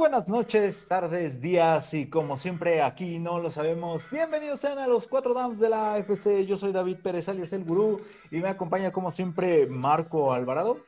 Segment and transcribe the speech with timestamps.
[0.00, 4.02] buenas noches, tardes, días y como siempre aquí no lo sabemos.
[4.10, 6.46] Bienvenidos sean a los cuatro dams de la FC.
[6.46, 8.00] Yo soy David Pérez alias el gurú
[8.30, 10.78] y me acompaña como siempre Marco Alvarado.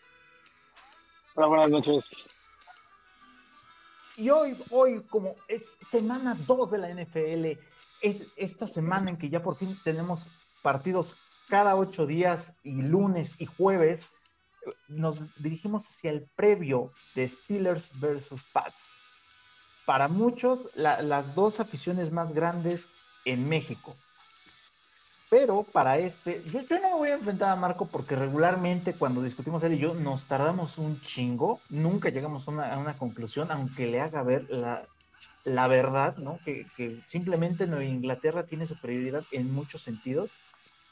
[1.35, 2.11] Hola, buenas noches.
[4.17, 7.61] Y hoy, hoy como es semana 2 de la NFL,
[8.01, 10.27] es esta semana en que ya por fin tenemos
[10.63, 11.15] partidos
[11.51, 14.01] cada ocho días y lunes y jueves
[14.89, 19.02] nos dirigimos hacia el previo de Steelers versus Pats.
[19.85, 22.87] Para muchos, las dos aficiones más grandes
[23.25, 23.95] en México.
[25.33, 29.63] Pero para este, yo, no me voy a enfrentar a Marco porque regularmente cuando discutimos
[29.63, 34.23] él y yo nos tardamos un chingo, nunca llegamos a una, conclusión, aunque le haga
[34.23, 36.39] ver la, verdad, ¿no?
[36.45, 40.31] Que, que, simplemente Nueva Inglaterra tiene superioridad en muchos sentidos.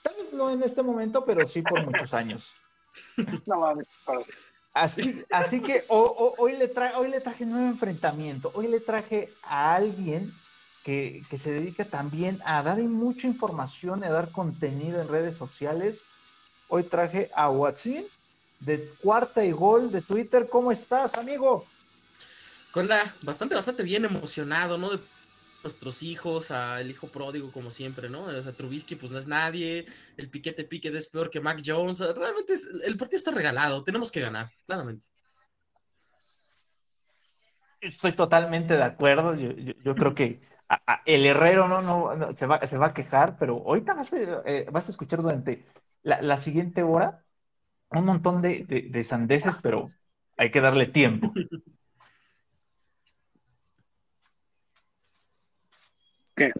[0.03, 2.51] Tal vez no en este momento, pero sí por muchos años.
[3.47, 3.75] No
[4.81, 8.50] Así, así que hoy, le hoy le traje nuevo enfrentamiento.
[8.55, 10.33] Hoy le traje a alguien
[10.84, 16.01] que, se dedica también a dar mucha información, a dar contenido en redes sociales.
[16.69, 18.05] Hoy traje a Watson
[18.61, 20.48] de Cuarta y Gol de Twitter.
[20.48, 21.67] ¿Cómo estás, amigo?
[22.70, 24.92] Con la bastante, bastante bien emocionado, ¿no?
[25.62, 28.22] Nuestros hijos, al hijo pródigo como siempre, ¿no?
[28.22, 29.86] O sea, Trubisky pues no es nadie,
[30.17, 34.20] el piquete piquete es peor que Mac Jones, realmente el partido está regalado, tenemos que
[34.20, 35.06] ganar, claramente.
[37.80, 40.41] Estoy totalmente de acuerdo, yo, creo que
[41.06, 44.67] el herrero no, no, se, va, se, va, a quejar, pero ahorita vas a, eh,
[44.70, 45.67] vas a escuchar durante
[46.02, 47.24] la, siguiente hora
[47.91, 49.91] un montón de, de sandeces, pero
[50.36, 51.33] hay que darle tiempo.
[56.41, 56.52] ¿Qué?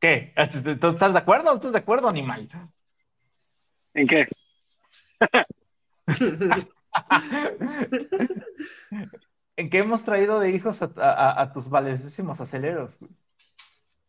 [0.00, 0.32] ¿Qué?
[0.34, 2.48] estás de acuerdo o estás de acuerdo, animal?
[3.92, 4.26] ¿En qué?
[9.56, 12.90] ¿En qué hemos traído de hijos a, tus valiosísimos aceleros?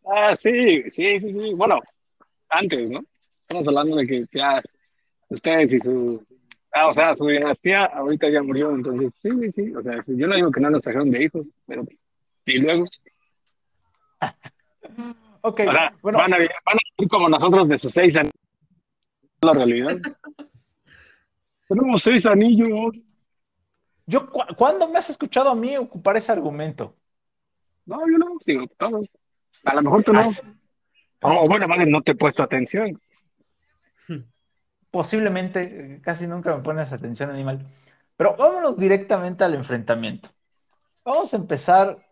[0.05, 1.53] Ah, sí, sí, sí, sí.
[1.53, 1.81] Bueno,
[2.47, 3.01] antes, ¿no?
[3.41, 4.61] Estamos hablando de que ya
[5.27, 6.25] ustedes y su.
[6.71, 9.75] Ah, o sea, su dinastía ahorita ya murió, entonces sí, sí, sí.
[9.75, 11.85] O sea, yo no digo que no nos trajeron de hijos, pero.
[12.45, 12.85] Y luego.
[15.41, 15.61] Ok,
[16.01, 16.17] bueno.
[16.17, 16.51] Van a, vivir,
[17.09, 18.33] como nosotros de sus seis anillos.
[19.41, 19.95] La realidad.
[21.67, 22.95] Tenemos seis anillos.
[24.05, 26.95] Yo, ¿Cuándo me has escuchado a mí ocupar ese argumento?
[27.85, 29.05] No, yo no, digo, todos.
[29.65, 30.31] A lo mejor tú no.
[31.21, 32.99] Ah, o bueno, vale, no te he puesto atención.
[34.91, 37.67] Posiblemente, casi nunca me pones atención, animal.
[38.15, 40.29] Pero vámonos directamente al enfrentamiento.
[41.03, 42.05] Vamos a empezar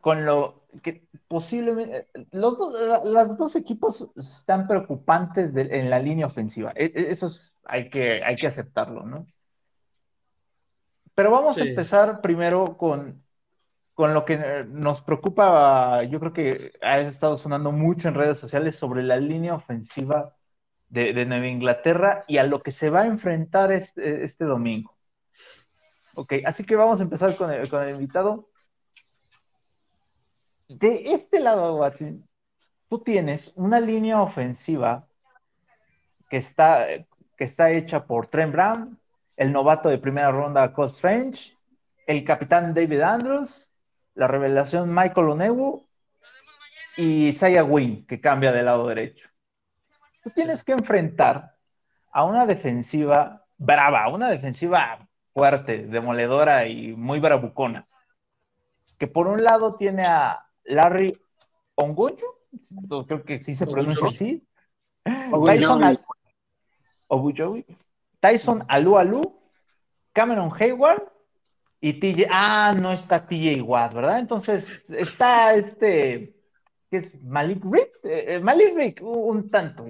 [0.00, 6.72] con lo que posiblemente los dos, dos equipos están preocupantes en la línea ofensiva.
[6.74, 7.30] E, e, eso
[7.64, 9.26] hay, que, hay que aceptarlo, ¿no?
[11.14, 13.22] Pero vamos a empezar primero con,
[13.94, 18.76] con lo que nos preocupa, yo creo que ha estado sonando mucho en redes sociales
[18.76, 20.34] sobre la línea ofensiva
[20.88, 24.96] de, Nueva Inglaterra y a lo que se va a enfrentar este, este domingo.
[26.14, 28.49] Ok, así que vamos a empezar con el, con el invitado.
[30.70, 32.28] De este lado, Watson,
[32.88, 35.08] tú tienes una línea ofensiva
[36.28, 36.86] que está,
[37.36, 38.96] que está hecha por Trent Brown,
[39.36, 41.56] el novato de primera ronda Cole Strange,
[42.06, 43.68] el capitán David Andrews,
[44.14, 45.88] la revelación Michael Onewu
[46.96, 49.28] y Isaiah Wynn, que cambia del lado derecho.
[50.22, 51.56] Tú tienes que enfrentar
[52.12, 55.04] a una defensiva brava, una defensiva
[55.34, 57.88] fuerte, demoledora y muy bravucona.
[58.98, 61.18] Que por un lado tiene a Larry
[61.74, 62.26] Ongucho,
[63.06, 64.46] creo que sí se pronuncia así.
[65.04, 65.98] Tyson,
[68.20, 69.40] Tyson Alu Alu,
[70.12, 71.02] Cameron Hayward
[71.80, 72.26] y TJ.
[72.30, 74.18] Ah, no está TJ Watt, ¿verdad?
[74.18, 76.36] Entonces está este,
[76.90, 79.86] que es Malik Rick, eh, eh, Malik Rick, un, tanto.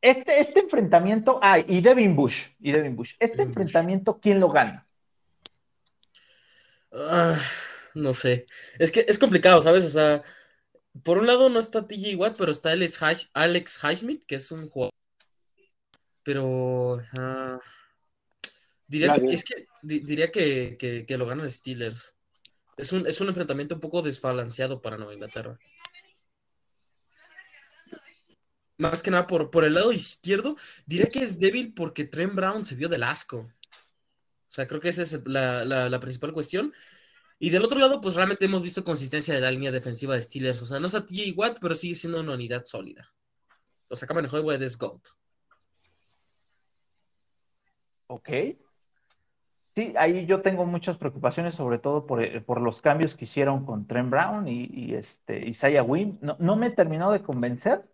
[0.00, 4.86] este, este enfrentamiento, ah, y Devin Bush, y Devin Bush, este enfrentamiento, ¿quién lo gana?
[6.92, 7.36] Ah
[7.94, 8.46] no sé.
[8.78, 9.84] Es que es complicado, ¿sabes?
[9.84, 10.22] O sea,
[11.02, 14.68] por un lado no está TJ Watt, pero está Alex, Alex Highsmith, que es un
[14.68, 14.92] jugador.
[16.22, 17.58] Pero ah,
[18.86, 22.14] diría, es que, diría que, lo ganan Steelers.
[22.76, 25.58] Es un, es un enfrentamiento un poco desbalanceado para Nueva Inglaterra.
[28.78, 30.56] Más que nada por, por el lado izquierdo,
[30.86, 33.38] diría que es débil porque Trent Brown se vio del asco.
[33.38, 36.72] O sea, creo que esa es la, la principal cuestión.
[37.42, 40.60] Y del otro lado, pues realmente hemos visto consistencia de la línea defensiva de Steelers.
[40.62, 43.10] O sea, no es a TJ Watt, pero sigue siendo una unidad sólida.
[43.88, 45.00] O sea, Cameron Hayward es GOAT.
[48.08, 48.28] Ok.
[49.74, 53.64] sí, ahí yo tengo muchas preocupaciones, sobre todo por, eh, por los cambios que hicieron
[53.64, 56.18] con Trent Brown y, y este, Isaiah Wynn.
[56.20, 57.88] No, no me terminó de convencer.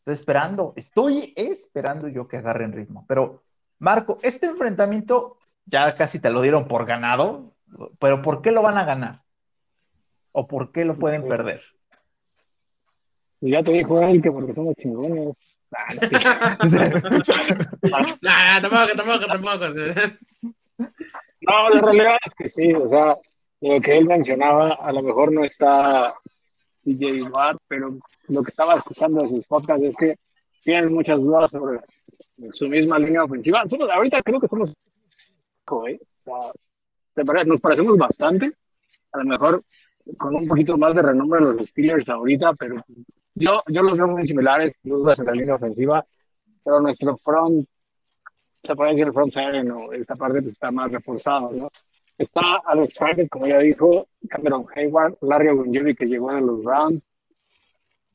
[0.00, 3.04] Estoy esperando, estoy esperando yo que agarren ritmo.
[3.06, 3.44] Pero,
[3.78, 7.54] Marco, este enfrentamiento ya casi te lo dieron por ganado,
[7.98, 9.22] pero ¿por qué lo van a ganar?
[10.32, 11.62] ¿O por qué lo pueden perder?
[13.40, 15.36] Y ya te dijo él que porque somos chingones.
[17.82, 19.66] No, no, tampoco, tampoco, tampoco.
[21.40, 23.16] No, la realidad es que sí, o sea,
[23.60, 26.14] lo que él mencionaba, a lo mejor no está
[26.84, 27.96] DJ Bar, pero
[28.28, 30.16] lo que estaba escuchando de sus podcasts es que
[30.62, 31.80] tienen muchas dudas sobre
[32.52, 33.64] su misma línea ofensiva.
[33.66, 34.74] Somos- ahorita creo que somos ¿eh?
[35.66, 36.52] O sea,
[37.24, 38.52] nos parecemos bastante,
[39.12, 39.62] a lo mejor
[40.16, 42.76] con un poquito más de renombre los Steelers ahorita, pero
[43.34, 46.04] yo, yo los veo muy similares, dudas en la línea ofensiva,
[46.64, 47.66] pero nuestro front
[48.62, 51.70] se puede decir el front seven o esta parte pues, está más reforzado, ¿no?
[52.16, 57.00] Está Alex Hackett, como ya dijo, Cameron Hayward, Larry Ogunjobi que llegó de los Browns,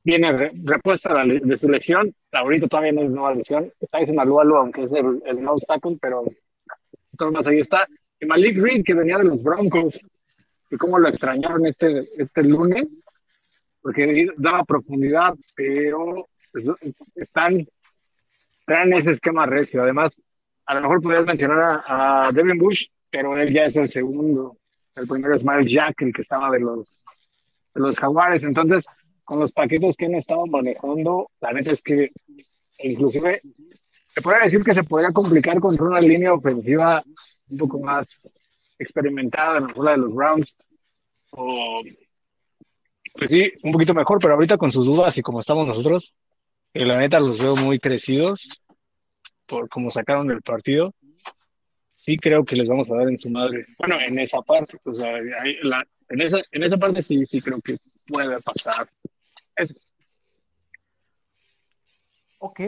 [0.03, 4.57] viene re- repuesta de, su lesión, ahorita todavía no es nueva lesión, está en Alualo,
[4.57, 6.25] aunque es el, el nose tackle, pero
[7.31, 7.87] más ahí está.
[8.23, 9.99] Y Malik Reed, que venía de los Broncos,
[10.71, 12.87] y cómo lo extrañaron este, este lunes,
[13.81, 16.65] porque daba profundidad, pero pues,
[17.15, 17.67] están,
[18.65, 19.83] traen ese esquema recio.
[19.83, 20.15] Además,
[20.65, 24.57] a lo mejor podrías mencionar a, a Devin Bush, pero él ya es el segundo.
[24.95, 26.97] El primero es Miles Jack, el que estaba de los,
[27.75, 28.43] de los Jaguares.
[28.43, 28.85] Entonces,
[29.25, 32.09] con los paquetes que han estado manejando, la neta es que
[32.79, 33.41] inclusive
[34.07, 37.03] se puede decir que se podría complicar contra una línea ofensiva
[37.53, 38.07] un poco más
[38.79, 40.55] experimentada, mejor la de los Browns,
[41.31, 41.81] o
[43.13, 46.13] pues sí, un poquito mejor, pero ahorita con sus dudas y como estamos nosotros,
[46.73, 48.49] eh, la neta los veo muy crecidos
[49.45, 50.93] por cómo sacaron del partido.
[51.95, 53.65] Sí creo que les vamos a dar en su madre.
[53.77, 57.39] Bueno, en esa parte, o sea, ahí la- en esa, en esa parte sí, sí
[57.39, 57.77] creo que
[58.07, 58.87] puede pasar.
[59.55, 59.75] Eso.
[62.39, 62.59] Ok.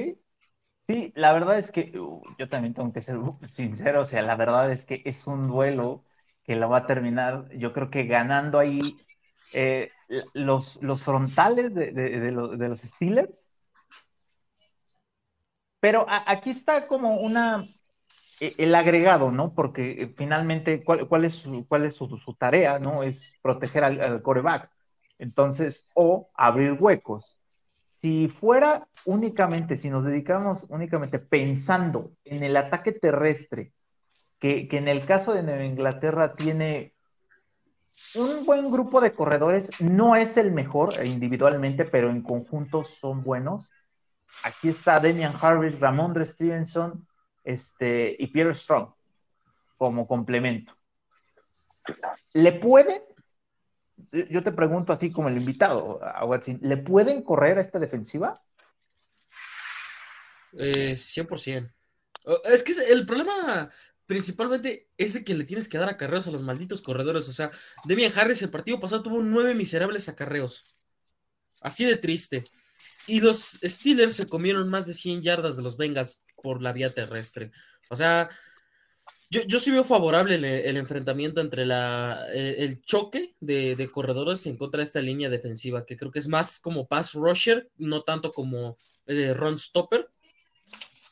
[0.88, 3.18] Sí, la verdad es que uh, yo también tengo que ser
[3.54, 6.06] sincero, o sea, la verdad es que es un duelo
[6.44, 9.00] que lo va a terminar, yo creo que ganando ahí
[9.52, 9.90] eh,
[10.34, 13.44] los, los frontales de, de- los, Steelers.
[15.80, 17.64] Pero aquí está como una,
[18.40, 19.54] eh, el agregado, ¿no?
[19.56, 23.04] Porque eh, finalmente, ¿cuál, cuál es, cuál es su tarea, ¿no?
[23.04, 24.72] Es proteger al, al coreback.
[25.20, 27.38] Entonces, o abrir huecos.
[28.06, 33.74] Si fuera únicamente, si nos dedicamos únicamente pensando en el ataque terrestre,
[34.38, 36.94] que, que en el caso de Nueva Inglaterra tiene
[38.14, 43.68] un buen grupo de corredores, no es el mejor individualmente, pero en conjunto son buenos.
[44.44, 47.08] Aquí está Damian Harris, Ramondre Stevenson
[47.44, 48.90] este, y Pierre Strong
[49.78, 50.74] como complemento.
[52.34, 53.02] ¿Le pueden?
[54.12, 58.42] Yo te pregunto así como el invitado, a Watson, ¿le pueden correr a esta defensiva?
[60.58, 61.72] Eh, 100%.
[62.26, 63.72] Oh, Es que el problema
[64.06, 67.28] principalmente es de que le tienes que dar acarreos a los malditos corredores.
[67.28, 67.52] O sea,
[67.86, 70.66] Demian Harris el partido pasado tuvo nueve miserables acarreos.
[71.62, 72.46] Así de triste.
[73.08, 76.94] Y los Steelers se comieron más de 100 yardas de los Bengals por la vía
[76.94, 77.52] terrestre.
[77.90, 78.30] O sea,
[79.30, 84.46] yo, yo sí veo favorable el, enfrentamiento entre la, el, el choque de, de corredores
[84.46, 88.04] en contra de esta línea defensiva, que creo que es más como pass rusher, no
[88.04, 88.78] tanto como
[89.08, 90.10] eh, run stopper.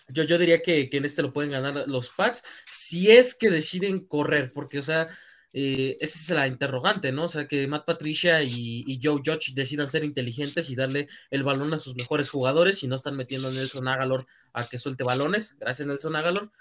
[0.10, 3.50] Yo, yo diría que, que en este lo pueden ganar los Pats, si es que
[3.50, 5.08] deciden correr, porque, o sea,
[5.54, 7.26] eh, esa es la interrogante, ¿no?
[7.26, 11.44] O sea, que Matt Patricia y, y Joe Judge decidan ser inteligentes y darle el
[11.44, 15.04] balón a sus mejores jugadores y no están metiendo a Nelson Agalor a que suelte
[15.04, 15.58] balones.
[15.60, 16.52] Gracias, Nelson Agalor.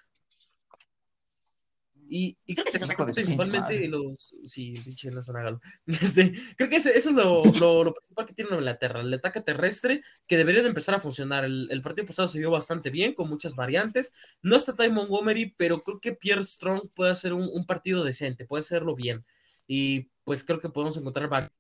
[2.15, 4.35] Y, y creo que se sacó principalmente los.
[4.45, 5.61] Sí, pinche Nelson Agalor.
[5.87, 9.41] Este, creo que ese, eso es lo, lo, lo, principal que tiene Inglaterra, el ataque
[9.41, 11.47] terrestre que debería de empezar a funcionar.
[11.47, 14.13] El, el, partido pasado se vio bastante bien, con muchas variantes.
[14.43, 18.45] No está Ty Montgomery, pero creo que Pierre Strong puede hacer un, un partido decente,
[18.45, 19.25] puede hacerlo bien.
[19.67, 21.51] Y pues creo que podemos encontrar varios.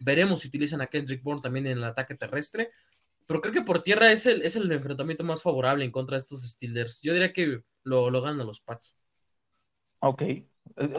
[0.00, 2.72] Veremos si utilizan a Kendrick Bourne también en el ataque terrestre.
[3.26, 6.20] Pero creo que por tierra es el, es el enfrentamiento más favorable en contra de
[6.20, 7.00] estos Steelers.
[7.02, 8.98] Yo diría que lo, lo ganan los Pats.
[10.00, 10.22] Ok.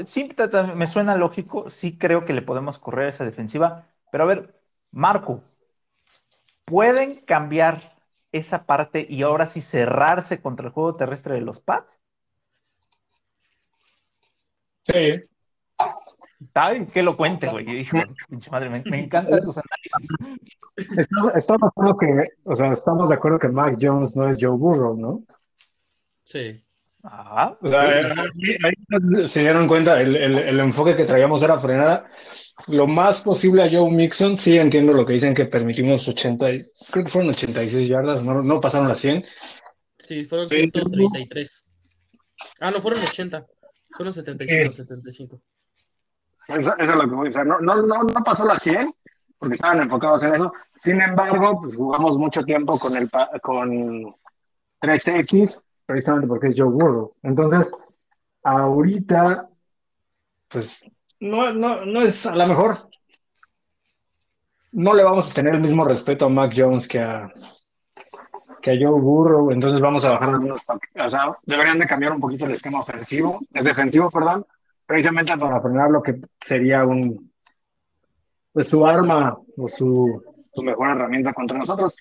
[0.05, 0.29] Sí,
[0.75, 1.69] me suena lógico.
[1.69, 3.87] Sí creo que le podemos correr a esa defensiva.
[4.11, 4.55] Pero a ver,
[4.91, 5.43] Marco,
[6.65, 7.95] ¿pueden cambiar
[8.31, 11.99] esa parte y ahora sí cerrarse contra el juego terrestre de los Pats?
[14.87, 15.23] Sí.
[16.53, 17.79] Ay, que lo cuente, güey.
[17.81, 17.97] Hijo,
[18.29, 20.97] pinche madre, me, me encantan tus análisis.
[20.97, 24.37] Estamos, estamos, de acuerdo que, o sea, estamos de acuerdo que Mac Jones no es
[24.41, 25.23] Joe Burrow, ¿no?
[26.23, 26.61] Sí.
[27.03, 27.57] Ajá.
[27.61, 32.05] O sea, ahí, ahí se dieron cuenta, el, el- el enfoque que traíamos era frenar
[32.67, 34.37] lo más posible a Joe Mixon.
[34.37, 38.41] Sí, entiendo lo que dicen que permitimos 80, y- creo que fueron 86 yardas, no,
[38.41, 39.23] no pasaron las 100.
[39.99, 41.65] Sí, fueron Pero- 133.
[42.59, 43.45] Ah, no, fueron 80.
[43.91, 45.41] Fueron 75, 75.
[46.47, 47.45] Eso, es lo que voy a decir.
[47.45, 48.93] No, no, no, no pasó las 100
[49.37, 50.53] porque estaban enfocados en eso.
[50.77, 53.09] Sin embargo, pues jugamos mucho tiempo con el
[53.41, 54.13] con
[54.81, 57.13] 3X, precisamente porque es Joe Burrow.
[57.23, 57.71] Entonces,
[58.43, 59.49] ahorita,
[60.49, 60.85] pues
[61.19, 62.89] no, no, no es a lo mejor.
[64.71, 67.31] No le vamos a tener el mismo respeto a Mac Jones que a,
[68.61, 72.19] que a Joe Burrow, entonces vamos a bajar algunos, o sea, deberían de cambiar un
[72.19, 74.45] poquito el esquema ofensivo, el defensivo, perdón,
[74.85, 77.31] precisamente para frenar lo que sería un,
[78.51, 80.23] pues su arma o su,
[80.53, 81.95] su mejor herramienta contra nosotros.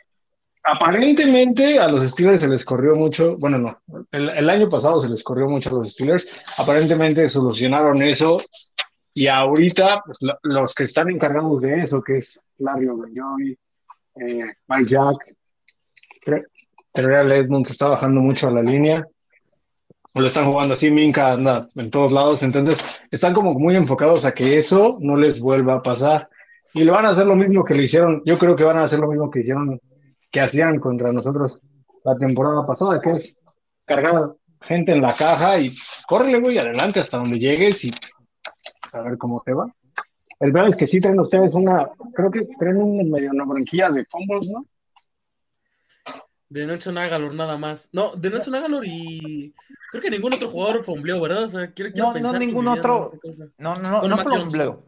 [0.66, 3.78] Aparentemente a los Steelers se les corrió mucho, bueno, no,
[4.10, 6.26] el, año pasado se les corrió mucho a los Steelers,
[6.56, 8.40] aparentemente solucionaron eso.
[9.12, 13.58] Y ahorita pues, lo- los que están encargados de eso, que es Larry Ogunjobi,
[14.16, 15.34] eh, Mike Jack,
[16.92, 19.06] Terrell Edmonds está bajando mucho a la línea,
[20.14, 22.78] o lo están jugando así, Minka anda en todos lados, entonces
[23.10, 26.28] están como muy enfocados a que eso no les vuelva a pasar.
[26.72, 28.84] Y lo van a hacer lo mismo que le hicieron, yo creo que van a
[28.84, 29.80] hacer lo mismo que hicieron,
[30.30, 31.60] que hacían contra nosotros
[32.04, 33.36] la temporada pasada, que es
[33.84, 35.74] cargar gente en la caja y
[36.06, 37.92] córrele, güey, adelante hasta donde llegues y
[38.92, 39.66] a ver cómo te va.
[40.40, 43.90] El verdad es que sí traen ustedes una, creo que traen una medio una bronquilla
[43.90, 44.64] de fumbles, ¿no?
[46.54, 47.90] De Nelson Agalor nada más.
[47.92, 49.52] No, de Nelson Agalor y
[49.90, 51.42] creo que ningún otro jugador fombleó, ¿verdad?
[51.42, 53.10] O sea, quiero, quiero No, no, pensar que ningún otro.
[53.58, 54.84] No, no, no, no fumbleo.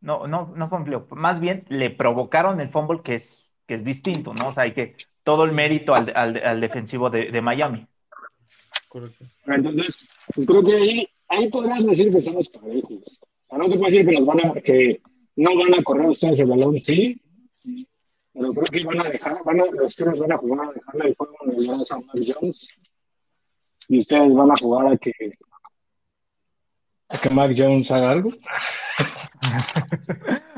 [0.00, 1.06] No, no, no fue fumbleo.
[1.10, 4.48] Más bien le provocaron el fumble que es, que es distinto, ¿no?
[4.48, 7.86] O sea, hay que todo el mérito al, al, al defensivo de, de Miami.
[8.88, 9.26] Correcto.
[9.44, 12.92] Entonces, pues creo que ahí, ahí podrías decir que estamos parejos.
[12.92, 15.02] O sea, no te puedo decir que nos van a, que
[15.36, 17.20] no van a correr ustedes el balón, sí,
[18.40, 21.16] pero creo que van a dejar, van los Steelers van a jugar a dejarle el
[21.16, 22.68] juego en el brazo a Mac Jones
[23.88, 25.12] y ustedes van a jugar a que
[27.08, 28.30] a que Mac Jones haga algo.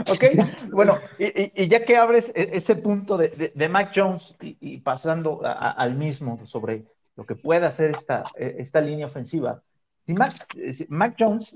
[0.09, 0.25] Ok,
[0.73, 5.41] bueno, y, ya que abres e- ese punto de, de, de Mac Jones y, pasando
[5.45, 6.85] al mismo sobre
[7.15, 9.62] lo que puede hacer esta, eh, esta línea ofensiva,
[10.05, 11.55] si Mac, eh, si Mac Jones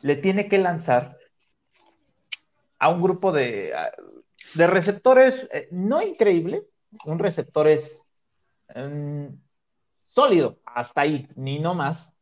[0.00, 1.18] le tiene que lanzar
[2.78, 3.74] a un grupo de,
[4.54, 6.64] de receptores eh, no increíble,
[7.04, 8.02] un receptor es
[8.74, 9.26] mm,
[10.06, 12.12] sólido, hasta ahí, ni no más,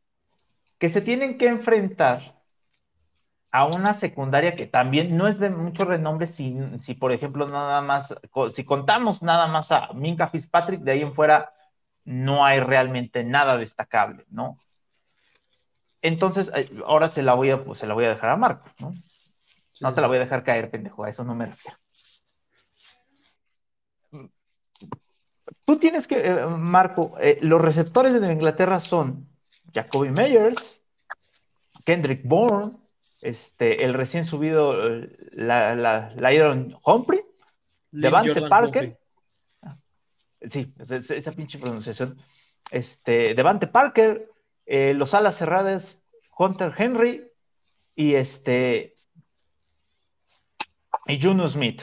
[0.79, 2.35] que se tienen que enfrentar
[3.51, 7.81] a una secundaria que también no es de mucho renombre si, si por ejemplo, nada
[7.83, 8.13] más,
[8.53, 11.53] si contamos nada más a Minka Fitzpatrick, de ahí en fuera
[12.05, 14.59] no hay realmente nada destacable, ¿no?
[16.03, 18.69] Entonces, eh, ahora se la voy a, pues, se la voy a dejar a Marco,
[18.81, 18.93] ¿no?
[19.73, 19.95] Sí, No sí.
[19.95, 21.79] te la voy a dejar caer, pendejo, a eso no me refiero.
[25.65, 29.27] Tú tienes que, eh, Marco, eh, los receptores de Nueva Inglaterra son
[29.73, 30.81] Jacoby Meyers,
[31.85, 32.73] Kendrick Bourne,
[33.23, 37.23] este, el recién subido eh, la, la, Lyron Humphrey,
[37.91, 38.99] Devante Parker.
[39.63, 40.51] Humphrey.
[40.51, 42.19] sí, esa, esa pinche pronunciación,
[42.71, 44.31] este, Devante Parker,
[44.67, 45.99] eh, los alas cerradas,
[46.37, 47.31] Hunter Henry
[47.95, 48.97] y este,
[51.07, 51.83] y Juno Smith.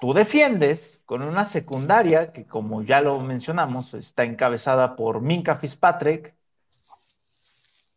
[0.00, 6.34] Tú defiendes con una secundaria que, como ya lo mencionamos, está encabezada por Minka Fitzpatrick,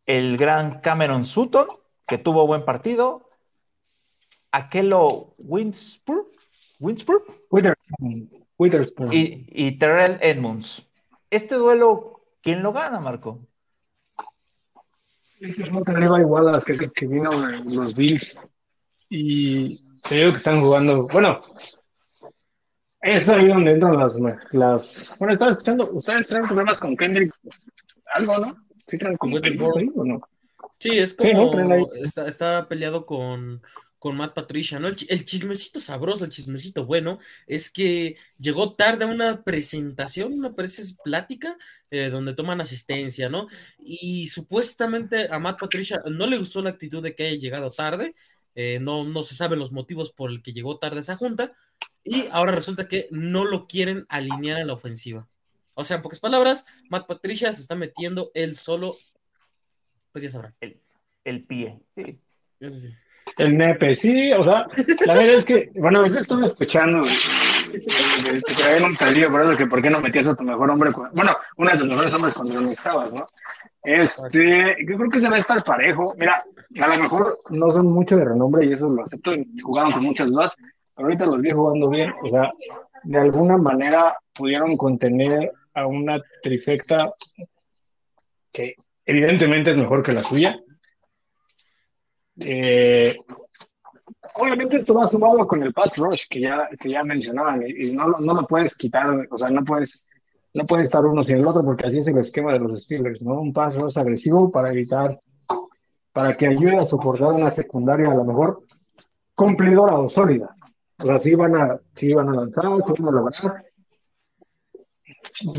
[0.05, 1.67] el gran Cameron Sutton,
[2.05, 3.29] que tuvo buen partido,
[4.51, 6.29] Aquelo Winspur,
[6.79, 9.13] Winspur Witherspoon, Witherspoon.
[9.13, 10.85] y, y Terrell Edmonds.
[11.29, 13.39] Este duelo, ¿quién lo gana, Marco?
[15.39, 17.31] Ese es va igual a las que, que vino
[17.63, 18.39] los Bills.
[19.09, 21.07] Y digo que están jugando.
[21.07, 21.41] Bueno,
[23.03, 24.17] es ahí donde entran las.
[24.51, 25.89] las bueno, estaba escuchando.
[25.91, 27.33] ¿Ustedes traen problemas con Kendrick?
[28.13, 28.57] Algo, ¿no?
[28.87, 30.21] ¿Sí traen Con Kendrick ahí o no?
[30.79, 31.51] Sí, es Sí, ¿no?
[31.51, 33.61] como está, está peleado con,
[33.99, 34.87] con Matt Patricia, ¿no?
[34.89, 40.33] El, chi- el chismecito sabroso, el chismecito bueno, es que llegó tarde a una presentación,
[40.33, 41.57] una precis- plática
[41.91, 43.47] eh, donde toman asistencia, ¿no?
[43.79, 48.15] Y supuestamente a Matt Patricia no le gustó la actitud de que haya llegado tarde,
[48.55, 51.51] eh, no, no se saben los motivos por el que llegó tarde a esa junta,
[52.03, 55.27] y ahora resulta que no lo quieren alinear en la ofensiva.
[55.73, 58.95] O sea, en pocas palabras, Matt Patricia se está metiendo él solo,
[60.11, 60.53] pues ya sabrán.
[60.61, 60.79] El,
[61.23, 61.79] el pie.
[61.95, 62.19] Sí.
[63.37, 64.65] El nepe, sí, o sea,
[65.05, 67.03] la verdad es que, bueno, yo estuve escuchando
[67.73, 70.91] te traen un peligro, por eso que por qué no metías a tu mejor hombre,
[71.13, 73.27] bueno, uno de tus mejores hombres cuando no estabas, ¿no?
[73.83, 76.15] Este, yo creo que se va a estar parejo.
[76.17, 76.43] Mira,
[76.79, 80.27] a lo mejor no son mucho de renombre y eso lo acepto, jugaron con muchas
[80.27, 80.53] dudas,
[80.95, 82.51] pero ahorita los vi jugando bien, o sea,
[83.03, 87.13] de alguna manera pudieron contener a una trifecta
[88.51, 88.75] que
[89.05, 90.57] evidentemente es mejor que la suya.
[92.39, 93.17] Eh,
[94.35, 98.07] obviamente esto va sumado con el pass rush que ya, que ya mencionaban y, no,
[98.19, 100.03] no lo puedes quitar, o sea, no puedes,
[100.53, 103.23] no puede estar uno sin el otro porque así es el esquema de los Steelers,
[103.23, 103.39] ¿no?
[103.39, 105.19] Un pass rush agresivo para evitar,
[106.11, 108.63] para que ayude a soportar una secundaria a lo mejor
[109.33, 110.55] cumplidora o sólida.
[110.99, 113.65] O sea, van a, sí van a lanzar, sí van a lograr.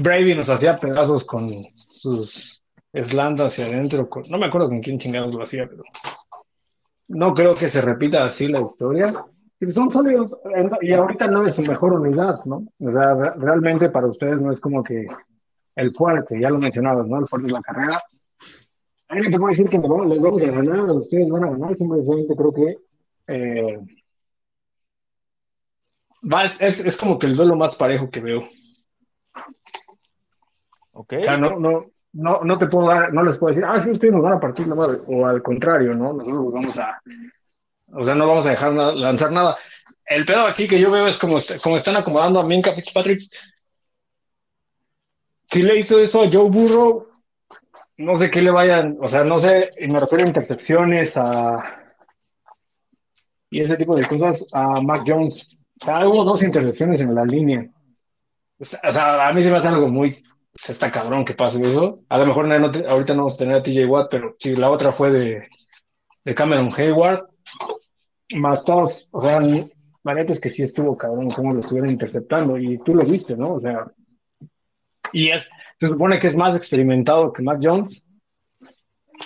[0.01, 4.09] Brady nos hacía pedazos con sus slant hacia adentro.
[4.31, 5.83] no me acuerdo con quién chingados lo hacía, pero
[7.09, 9.25] no creo que se repita así la historia.
[9.73, 10.37] Son sólidos
[10.81, 12.67] y ahorita no es su mejor unidad, ¿no?
[12.79, 15.07] O sea, realmente para ustedes no es como que
[15.77, 17.19] el fuerte, ya lo mencionabas, ¿no?
[17.19, 18.03] El fuerte de la carrera.
[19.09, 22.53] Alguien te puede decir que les vamos a ganar, ustedes van a ganar, simplemente creo
[22.53, 22.79] que
[23.27, 23.81] eh,
[26.61, 28.49] es, es, como que el duelo más parejo que veo.
[30.93, 31.15] Ok.
[31.19, 33.91] O sea, no, no, no, no te puedo dar, no les puedo decir, ah, sí,
[33.91, 36.13] ustedes nos van a partir la madre, o al contrario, ¿no?
[36.13, 37.01] Nosotros vamos a,
[37.95, 39.57] o sea, no vamos a dejar lanzar nada.
[40.07, 43.23] El pedo aquí que yo veo es como, como están acomodando a Minka Fitzpatrick.
[45.51, 47.07] Si le hizo eso a Joe Burrow,
[47.99, 51.81] no sé qué le vayan, o sea, no sé, y me refiero a intercepciones, a
[53.51, 55.57] y ese tipo de cosas, a Mac Jones.
[55.81, 57.65] O sea, dos intercepciones en la línea.
[58.59, 60.21] O sea, a mí se me hace algo muy
[60.55, 62.01] está cabrón que pase eso.
[62.09, 64.93] A lo mejor ahorita no vamos a tener a TJ Watt, pero si la otra
[64.93, 65.49] fue de,
[66.25, 67.29] de Cameron Hayward,
[68.33, 72.95] más todos, o sea, la que sí estuvo cabrón cómo lo estuvieron interceptando y tú
[72.95, 73.55] lo viste, ¿no?
[73.55, 73.87] O sea,
[75.13, 75.47] y es,
[75.79, 78.03] se supone que es más experimentado que Mac Jones.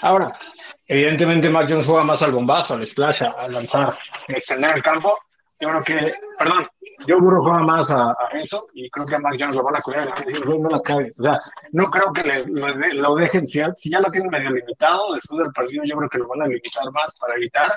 [0.02, 0.38] Ahora,
[0.86, 3.88] evidentemente Mac Jones juega más al bombazo, al splash, a lanzar,
[4.28, 5.16] a extender el campo.
[5.60, 6.68] Yo creo que, perdón,
[7.06, 9.80] yo burro juega más a, eso y creo que a Mac Jones lo van a
[9.80, 10.12] cuidar.
[10.44, 11.18] No la cagues.
[11.18, 11.40] O sea,
[11.72, 13.46] no creo que le, lo, dejen.
[13.48, 16.42] Si si ya, lo tienen medio limitado después del partido, yo creo que lo van
[16.42, 17.72] a limitar más para evitar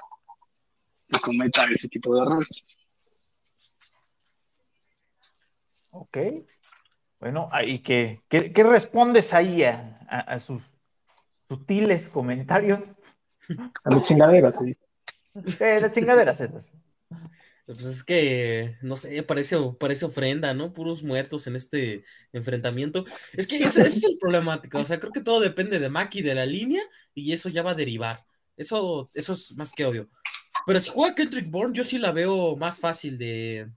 [1.11, 2.63] que cometa ese tipo de errores.
[5.91, 6.17] Ok.
[7.19, 10.73] Bueno, ¿y qué, qué, respondes ahí a, a, sus
[11.47, 12.81] sutiles comentarios?
[13.83, 14.75] A las chingaderas, sí.
[15.45, 16.71] Sí, las chingaderas esas.
[17.65, 20.73] Pues es que, no sé, parece, parece ofrenda, ¿no?
[20.73, 23.05] Puros muertos en este enfrentamiento.
[23.33, 24.79] Es que ese, es el problemático.
[24.79, 26.81] O sea, creo que todo depende de Maki, de la línea,
[27.13, 28.25] y eso ya va a derivar.
[28.61, 30.09] Eso, eso es más que obvio.
[30.65, 33.69] Pero si juega Kendrick Bourne, yo sí la veo más fácil de.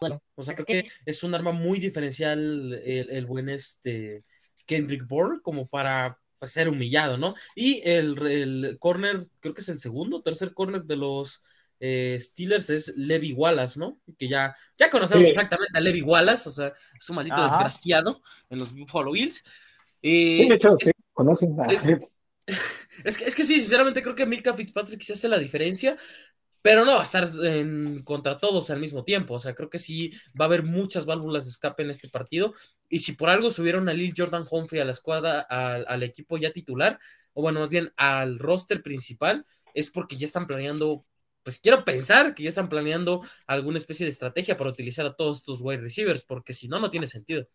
[0.00, 4.24] Bueno, o sea, creo que es un arma muy diferencial el, buen este
[4.66, 7.34] Kendrick Bourne, como para pues, ser humillado, ¿no?
[7.54, 11.42] Y el, el corner, creo que es el segundo, tercer corner de los
[11.80, 13.98] eh, Steelers es Levi Wallace, ¿no?
[14.18, 18.58] Que ya, ya conocemos perfectamente a Levi Wallace, o sea, es un maldito desgraciado en
[18.58, 19.44] los Buffalo Bills.
[20.02, 21.82] sí, de hecho, sí, conocen es,
[23.16, 25.96] que, es que sí, sinceramente creo que Milka Fitzpatrick se hace la diferencia,
[26.62, 27.28] pero no va a estar
[28.04, 29.34] contra todos al mismo tiempo.
[29.34, 32.54] O sea, creo que sí va a haber muchas válvulas de escape en este partido.
[32.88, 36.36] Y si por algo subieron a Lil Jordan Humphrey a la escuadra, al, al, equipo
[36.38, 36.98] ya titular,
[37.32, 41.06] o bueno, más bien al roster principal, es porque ya están planeando
[41.42, 45.38] pues quiero pensar que ya están planeando alguna especie de estrategia para utilizar a todos
[45.38, 47.48] estos wide receivers, porque si no, no tiene sentido.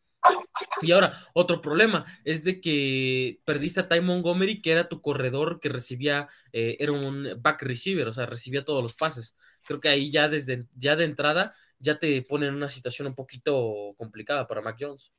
[0.82, 5.60] Y ahora, otro problema es de que perdiste a Ty Montgomery, que era tu corredor
[5.60, 9.36] que recibía, eh, era un back receiver, o sea, recibía todos los pases.
[9.64, 13.16] Creo que ahí ya desde, ya de entrada, ya te pone en una situación un
[13.16, 15.14] poquito complicada para Mac Jones.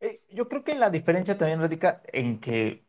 [0.00, 2.84] Eh, yo creo que la diferencia también radica en que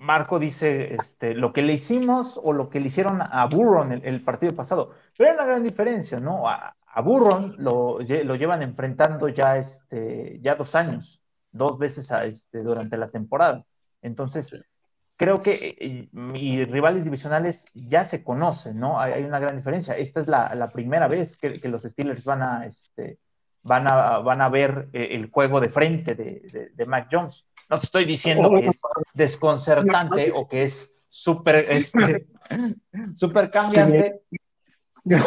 [0.00, 4.02] Marco dice este, lo que le hicimos o lo que le hicieron a Burron el,
[4.04, 4.94] el partido pasado.
[5.16, 6.48] Pero hay una gran diferencia, ¿no?
[6.48, 12.62] A, Burron lo, lo, llevan enfrentando ya, este, ya dos años, dos veces a, este,
[12.62, 13.64] durante la temporada.
[14.00, 14.58] Entonces,
[15.16, 18.98] creo que mis rivales divisionales ya se conocen, ¿no?
[18.98, 19.96] Hay, una gran diferencia.
[19.96, 23.18] Esta es la, la primera vez que, que, los Steelers van a, este,
[23.62, 27.46] van a, van a ver eh, el juego de frente de, de, de Mac Jones.
[27.70, 28.80] No te estoy diciendo que es
[29.14, 32.26] desconcertante o que es súper este,
[33.14, 34.22] super cambiante.
[35.04, 35.22] no,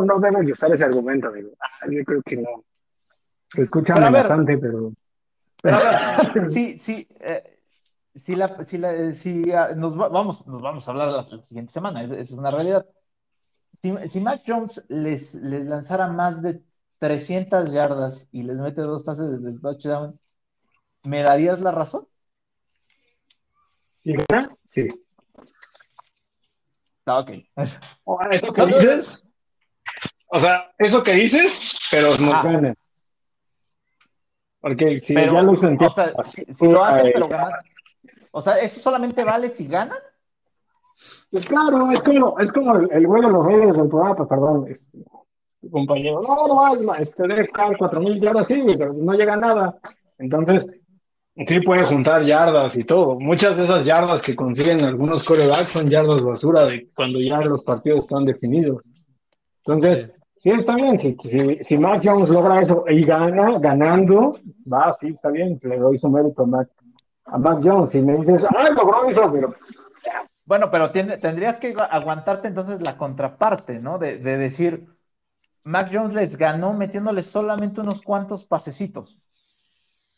[0.00, 1.50] no debes usar ese argumento, amigo.
[1.60, 2.64] Ah, yo creo que no.
[3.50, 4.92] Se escucha pero.
[5.62, 7.06] pero a ver, sí, sí.
[7.20, 7.60] Eh,
[8.14, 12.02] si, la, si, la, si ah, nos vamos, nos vamos a hablar la, siguiente semana,
[12.02, 12.86] es, una realidad.
[13.82, 16.62] Si, si Mac Jones les, les lanzara más de
[16.98, 20.18] 300 yardas y les mete dos pases desde el touchdown,
[21.04, 22.06] ¿me darías la razón?
[23.96, 24.54] ¿Sí gana?
[24.64, 24.88] Sí.
[27.06, 27.30] Ah, ok.
[28.30, 29.24] Eso que dices,
[30.28, 31.52] o sea, eso que dices,
[31.90, 32.74] pero no ganan.
[34.60, 35.84] Porque si ya lo sentí.
[35.84, 37.62] O sea, si, lo haces, pero ganas.
[38.30, 39.98] O sea, ¿eso solamente vale si ganan?
[41.30, 44.78] Pues claro, es como, es como el, güey de los reyes del programa, pues perdón,
[45.70, 49.78] compañero, no, no, este debe cuatro mil yardas, sí, pero no llega nada.
[50.18, 50.66] Entonces,
[51.46, 53.18] sí puede juntar yardas y todo.
[53.18, 57.64] Muchas de esas yardas que consiguen algunos corebacks son yardas basura de cuando ya los
[57.64, 58.82] partidos están definidos.
[59.64, 60.98] Entonces, sí, está bien.
[60.98, 64.38] Si, si, si Mac Jones logra eso y gana, ganando,
[64.72, 65.58] va, sí, está bien.
[65.62, 66.68] Le doy su mérito a Mac,
[67.26, 67.90] a Mac Jones.
[67.90, 69.54] Si me dices, ah, logró eso, pero
[70.48, 73.98] bueno, pero tiene, tendrías que aguantarte entonces la contraparte, ¿no?
[73.98, 74.86] De, de, decir,
[75.64, 79.16] Mac Jones les ganó metiéndoles solamente unos cuantos pasecitos.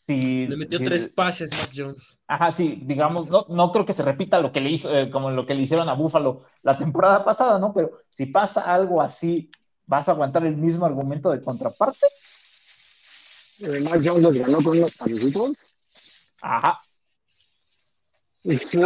[0.07, 2.19] le metió tres pases Mac Jones.
[2.27, 5.31] Ajá, sí, digamos, no, no creo que se repita lo que le hizo, eh, como
[5.31, 7.73] lo que le hicieron a Buffalo la temporada pasada, ¿no?
[7.73, 9.49] Pero si pasa algo así,
[9.87, 12.07] ¿vas a aguantar el mismo argumento de contraparte?
[13.59, 15.57] Eh, Mac Jones les ganó con unos pasecitos.
[16.41, 16.79] Ajá.
[18.43, 18.79] Y si,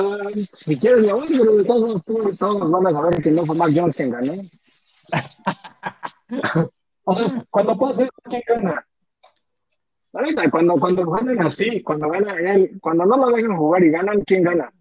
[0.53, 3.71] si quieres, lo pero de todos, todos, todos van a saber que no fue Mac
[3.73, 4.33] Jones quien ganó.
[7.03, 8.85] o sea, cuando pase, ¿quién gana?
[10.13, 14.21] Ahorita, cuando, cuando ganan así, cuando gana él, cuando no lo dejan jugar y ganan,
[14.21, 14.71] ¿quién gana?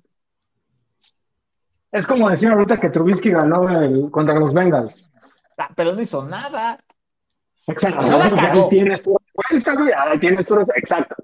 [1.90, 5.11] Es como decir ahorita que Trubisky ganó el, contra los Bengals.
[5.59, 6.78] Ah, pero no hizo nada.
[7.66, 8.07] Exacto.
[8.37, 9.92] ahí tienes tu respuesta, güey.
[9.96, 11.14] Ahí tienes tu Exacto.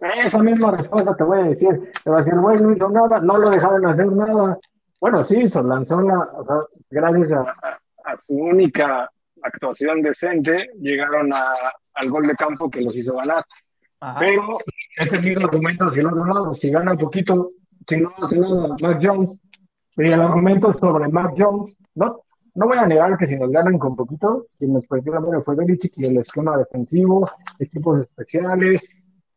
[0.00, 1.92] Esa misma respuesta te voy a decir.
[2.04, 4.58] Te va a decir, güey, no hizo nada, no lo dejaron hacer nada.
[5.00, 6.56] Bueno, sí hizo, lanzó la, o sea,
[6.90, 9.10] gracias a, a su única
[9.42, 11.52] actuación decente, llegaron a,
[11.94, 13.44] al gol de campo que los hizo ganar.
[14.18, 14.58] Pero
[14.96, 17.52] ese mismo argumento si el otro lado, si gana un poquito,
[17.88, 19.40] si no hace nada, Mac Jones,
[19.96, 22.22] y el argumento sobre Mac Jones, no,
[22.54, 25.56] no voy a negar que si nos ganan con poquito, quien nos perdió la fue
[25.56, 28.86] Belichick y el esquema defensivo, equipos especiales,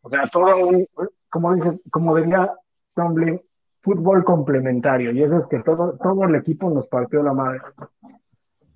[0.01, 0.85] o sea, todo un,
[1.29, 2.51] como dice, como diría
[2.93, 3.41] Tomlin,
[3.81, 7.61] fútbol complementario, y eso es que todo, todo el equipo nos partió la madre.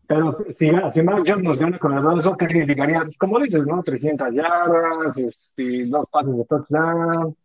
[0.06, 3.08] Pero si, si Mac Jones nos gana con el ¿eso qué significaría?
[3.18, 3.82] Como dices, ¿no?
[3.82, 7.36] 300 yardas, este, dos pases de touchdown,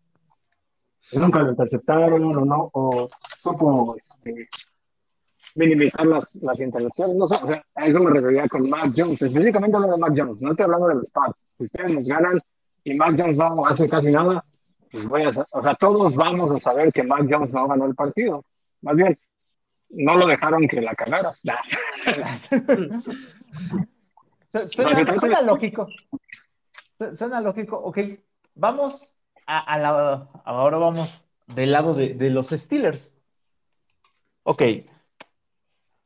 [1.12, 4.48] nunca lo interceptaron o no, o supo este,
[5.54, 9.22] minimizar las, las intercepciones, no sé, o sea, a eso me refería con Mac Jones,
[9.22, 11.12] específicamente hablando de Mac Jones, no estoy hablando de los
[11.58, 12.40] si ustedes nos ganan
[12.84, 14.44] y Mac Jones no hace casi nada,
[14.90, 17.94] pues voy a, o sea, todos vamos a saber que Mac Jones no ganó el
[17.94, 18.44] partido,
[18.82, 19.18] más bien,
[19.90, 21.32] no lo dejaron que la cagara.
[24.68, 25.88] suena, lógico.
[27.16, 27.76] Suena lógico.
[27.78, 27.98] Ok,
[28.54, 29.06] vamos
[29.46, 30.28] a, la.
[30.44, 33.12] Ahora vamos del lado de, los Steelers.
[34.42, 34.62] Ok.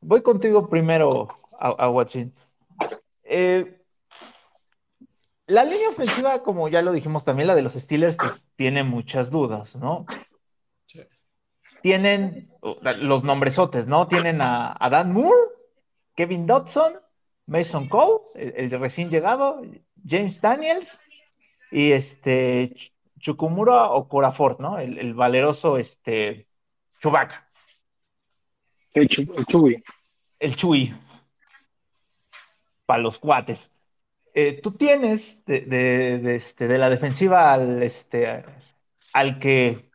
[0.01, 2.33] Voy contigo primero a, a Watson.
[3.23, 3.81] Eh,
[5.47, 9.29] la línea ofensiva, como ya lo dijimos también, la de los Steelers, pues tiene muchas
[9.29, 10.05] dudas, ¿no?
[11.83, 12.49] tienen
[13.01, 14.07] los nombresotes, ¿no?
[14.07, 15.37] Tienen a, Dan Moore,
[16.15, 16.93] Kevin Dodson,
[17.47, 19.61] Mason Cole, el, recién llegado,
[20.07, 20.99] James Daniels
[21.71, 22.75] y este
[23.19, 24.79] Chukumura o Corafort, ¿no?
[24.79, 26.47] El, valeroso este
[26.99, 27.47] Chubaca.
[28.93, 29.83] El, Chuy.
[30.39, 30.93] El Chuy.
[32.85, 33.71] Para los cuates.
[34.35, 38.43] Eh, tú tienes de, este, de la defensiva al, este,
[39.13, 39.89] al que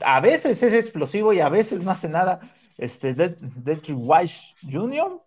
[0.00, 2.53] a veces es explosivo y a veces no hace nada.
[2.76, 5.20] Este, Detri Weiss Jr.,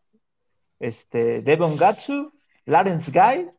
[0.80, 2.34] este, Devon Gatsu,
[2.66, 3.50] Lawrence Guy.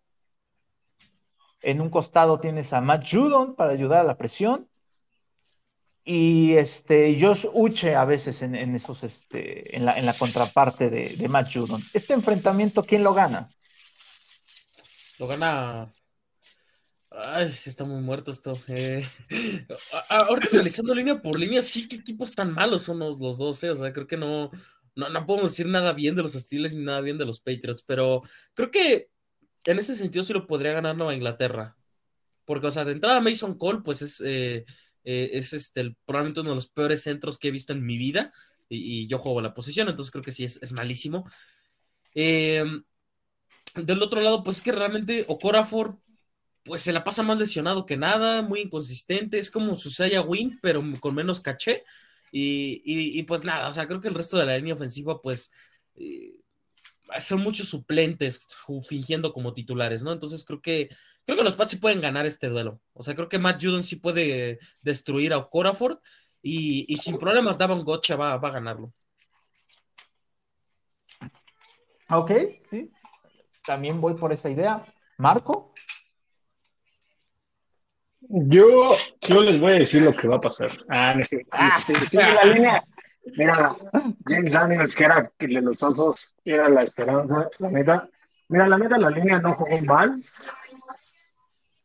[1.60, 4.68] En un costado tienes a Matt Judon para ayudar a la presión.
[6.04, 11.16] Y este, Josh Uche a veces en, esos, este, en, la, en la contraparte de,
[11.16, 11.82] de Matt Judon.
[11.92, 13.48] Este enfrentamiento, ¿quién lo gana?
[15.18, 15.90] Lo gana
[17.10, 18.60] Ay, sí está muy muerto esto.
[18.68, 19.06] Eh,
[20.08, 23.70] ahorita analizando línea por línea, sí, qué equipos tan malos son los, los dos, eh,
[23.70, 24.50] O sea, creo que no,
[24.94, 27.82] no, no podemos decir nada bien de los Steelers ni nada bien de los Patriots,
[27.82, 28.22] pero
[28.54, 29.10] creo que
[29.64, 31.76] en ese sentido sí lo podría ganar Nueva Inglaterra.
[32.44, 34.64] Porque, o sea, de entrada Mason Cole, pues es, eh,
[35.04, 38.32] es este, probablemente uno de los peores centros que he visto en mi vida.
[38.68, 41.24] Y, yo juego la posición, entonces creo que sí es, es malísimo.
[42.14, 42.82] del
[44.02, 45.98] otro lado, pues es que realmente Okorafor
[46.64, 50.82] pues se la pasa más lesionado que nada, muy inconsistente, es como Susaya Wing, pero
[51.00, 51.84] con menos caché.
[52.30, 55.50] Y, pues nada, o sea, creo que el resto de la línea ofensiva, pues,
[55.94, 56.34] eh,
[57.18, 58.48] son muchos suplentes
[58.86, 60.12] fingiendo como titulares, ¿no?
[60.12, 60.90] Entonces creo que
[61.24, 62.80] creo que los Pats sí pueden ganar este duelo.
[62.94, 65.98] O sea, creo que Matt Judon sí puede destruir a Okoraford
[66.42, 68.92] y, sin problemas Davon Gotcha va, va a ganarlo.
[72.10, 72.32] Ok,
[72.70, 72.90] sí.
[73.66, 74.82] También voy por esa idea.
[75.18, 75.74] Marco.
[78.20, 80.70] Yo, yo les voy a decir lo que va a pasar.
[80.88, 81.22] Ah, no.
[81.52, 82.84] Ah, sí, la línea.
[83.36, 83.76] Mira,
[84.26, 88.08] James Daniels, que era de los osos, era la esperanza, la meta.
[88.48, 90.22] Mira, la meta, la línea no jugó mal.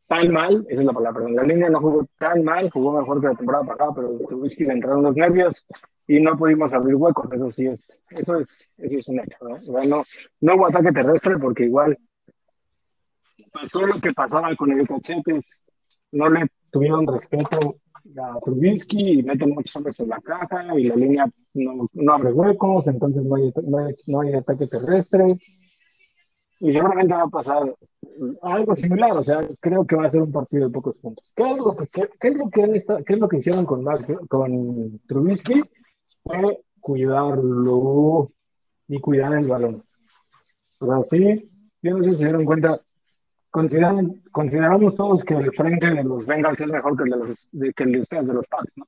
[0.08, 3.28] Tan mal, esa es la palabra, la línea no jugó tan mal, jugó mejor que
[3.28, 5.66] la temporada pasada, pero Trubisky le entraron los nervios
[6.06, 9.84] y no pudimos abrir huecos, eso sí es, eso es, eso es un hecho, ¿no?
[9.86, 10.04] no,
[10.42, 11.98] no hubo ataque terrestre porque igual
[13.52, 15.60] pasó lo que pasaba con el Cachetes,
[16.14, 17.76] no le tuvieron respeto
[18.18, 22.34] a Trubisky y meten muchos hombres en la caja y la línea no, no abre
[22.34, 25.38] huecos, entonces no hay, no hay, no hay ataque terrestre.
[26.60, 27.76] Y seguramente va a pasar
[28.42, 31.34] algo similar, o sea, creo que va a ser un partido de pocos puntos.
[31.36, 31.86] ¿Qué es lo que,
[32.20, 33.86] qué, es lo que, qué es lo que hicieron con,
[34.30, 35.62] con Trubisky?
[36.24, 38.28] Fue cuidarlo
[38.88, 39.84] y cuidar el balón.
[40.80, 41.50] Pero sí,
[41.82, 42.82] yo no sé si se dieron cuenta,
[43.54, 47.50] consideran, consideramos todos que el frente de los Bengals es mejor que el de, los,
[47.52, 48.88] de, que el de ustedes, de los Pats, ¿no?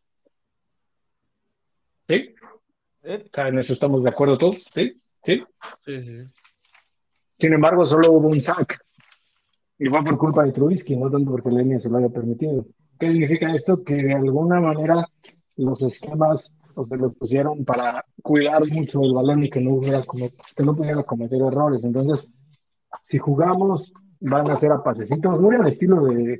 [2.07, 2.33] ¿Sí?
[3.03, 4.99] En eso estamos de acuerdo todos, ¿sí?
[5.23, 5.43] ¿Sí?
[5.85, 6.23] Sí, sí.
[7.37, 8.79] Sin embargo, solo hubo un sack.
[9.77, 12.65] Y fue por culpa de Trubisky, no tanto porque línea se lo haya permitido.
[12.97, 13.83] ¿Qué significa esto?
[13.83, 15.07] Que de alguna manera
[15.57, 20.01] los esquemas o se los pusieron para cuidar mucho el balón y que no, hubiera
[20.01, 21.83] que no pudiera cometer errores.
[21.83, 22.33] Entonces,
[23.03, 23.93] si jugamos
[24.25, 26.39] van a ser a pasecitos, muy al estilo de,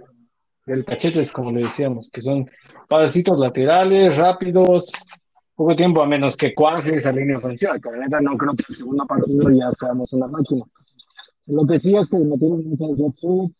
[0.65, 2.49] del cachetes, como le decíamos, que son
[2.89, 4.91] pasecitos laterales, rápidos,
[5.55, 8.75] poco tiempo, a menos que cuaje esa línea ofensiva, que la no creo que el
[8.75, 10.65] segundo partido ya seamos una máquina.
[11.47, 13.51] Lo que sí es que metieron muchas jet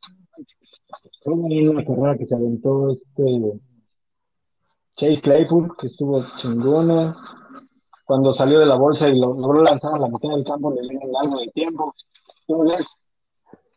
[1.24, 3.60] Fue una carrera que se aventó este
[4.96, 7.16] Chase Claypool, que estuvo chingona.
[8.06, 10.82] Cuando salió de la bolsa y lo logró lanzar a la mitad del campo, le
[10.82, 11.94] dieron algo de tiempo.
[12.48, 12.88] Entonces,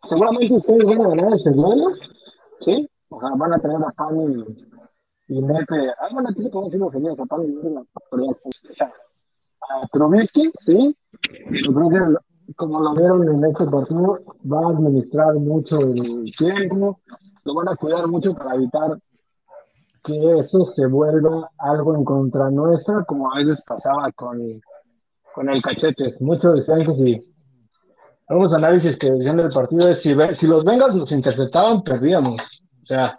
[0.04, 1.86] Seguramente ustedes van a ganar ese duelo,
[2.60, 2.88] ¿sí?
[3.08, 4.16] O sea, van a tener a Pan
[5.28, 5.90] y, y Mete.
[5.98, 8.84] Ah, bueno, aquí se puede decir los señores, a Pan y Mete,
[9.70, 10.96] a Trubisky, ¿sí?
[11.64, 14.18] Yo creo que, como lo vieron en este partido,
[14.50, 17.00] va a administrar mucho el tiempo,
[17.44, 18.98] lo van a cuidar mucho para evitar
[20.02, 24.60] que eso se vuelva algo en contra nuestra, como a veces pasaba con,
[25.34, 26.22] con el cachetes.
[26.22, 27.34] Muchos decían que si
[28.28, 32.40] algunos análisis que decían del partido es si, si los Bengals nos interceptaban, perdíamos.
[32.82, 33.18] O sea,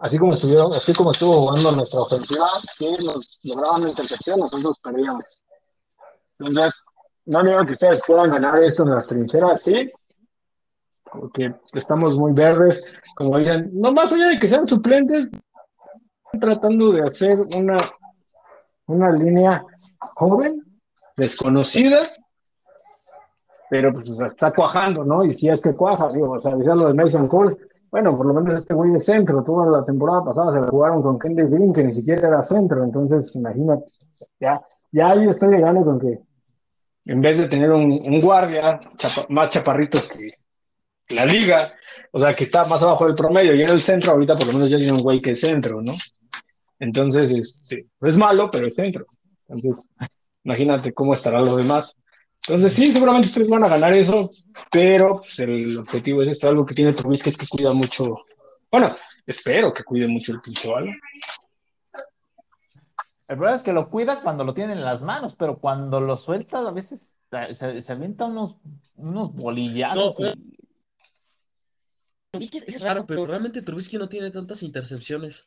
[0.00, 4.78] así como estuvieron, así como estuvo jugando nuestra ofensiva, si nos lograban la intercepción, nosotros
[4.82, 5.42] perdíamos.
[6.38, 6.82] Entonces,
[7.26, 9.90] no digo que ustedes puedan ganar esto en las trincheras, sí,
[11.04, 12.82] porque estamos muy verdes,
[13.14, 15.28] como dicen, no más allá de que sean suplentes,
[16.40, 17.76] tratando de hacer una,
[18.86, 19.64] una línea
[20.14, 20.64] joven,
[21.16, 22.10] desconocida,
[23.70, 25.24] pero pues está cuajando, ¿no?
[25.24, 27.56] Y si es que cuaja, digo, o sea, decía lo de Mason Cole,
[27.90, 31.18] bueno, por lo menos este güey es centro, toda la temporada pasada se jugaron con
[31.18, 33.84] Kenley Green, que ni siquiera era centro, entonces imagínate,
[34.40, 36.18] ya, ya ahí estoy llegando con que
[37.06, 38.80] en vez de tener un, guardia
[39.28, 41.72] más chaparrito que la liga,
[42.12, 44.52] o sea, que está más abajo del promedio y en el centro, ahorita por lo
[44.52, 45.92] menos ya tiene un güey que es centro, ¿no?
[46.78, 49.06] Entonces, este, es malo, pero es centro.
[49.48, 49.84] Entonces,
[50.44, 51.96] imagínate cómo estará lo demás.
[52.46, 54.30] Entonces, sí, seguramente ustedes van a ganar eso,
[54.70, 58.24] pero pues, el objetivo es esto, algo que tiene Trubisky es que cuida mucho,
[58.70, 60.92] bueno, espero que cuide mucho el piso, ¿vale?
[63.28, 66.16] El problema es que lo cuida cuando lo tiene en las manos, pero cuando lo
[66.16, 67.14] suelta a veces
[67.52, 68.56] se, se avienta unos,
[68.96, 70.18] unos bolillazos.
[70.18, 70.26] No,
[72.32, 75.46] Es, que es raro, pero realmente Trubisky no tiene tantas intercepciones.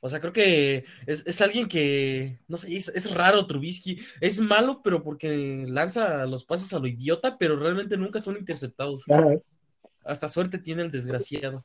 [0.00, 4.00] O sea, creo que es, alguien que, no sé, es, raro Trubisky.
[4.20, 9.04] Es malo, pero porque lanza los pases a lo idiota, pero realmente nunca son interceptados.
[10.04, 11.64] Hasta suerte tiene el desgraciado.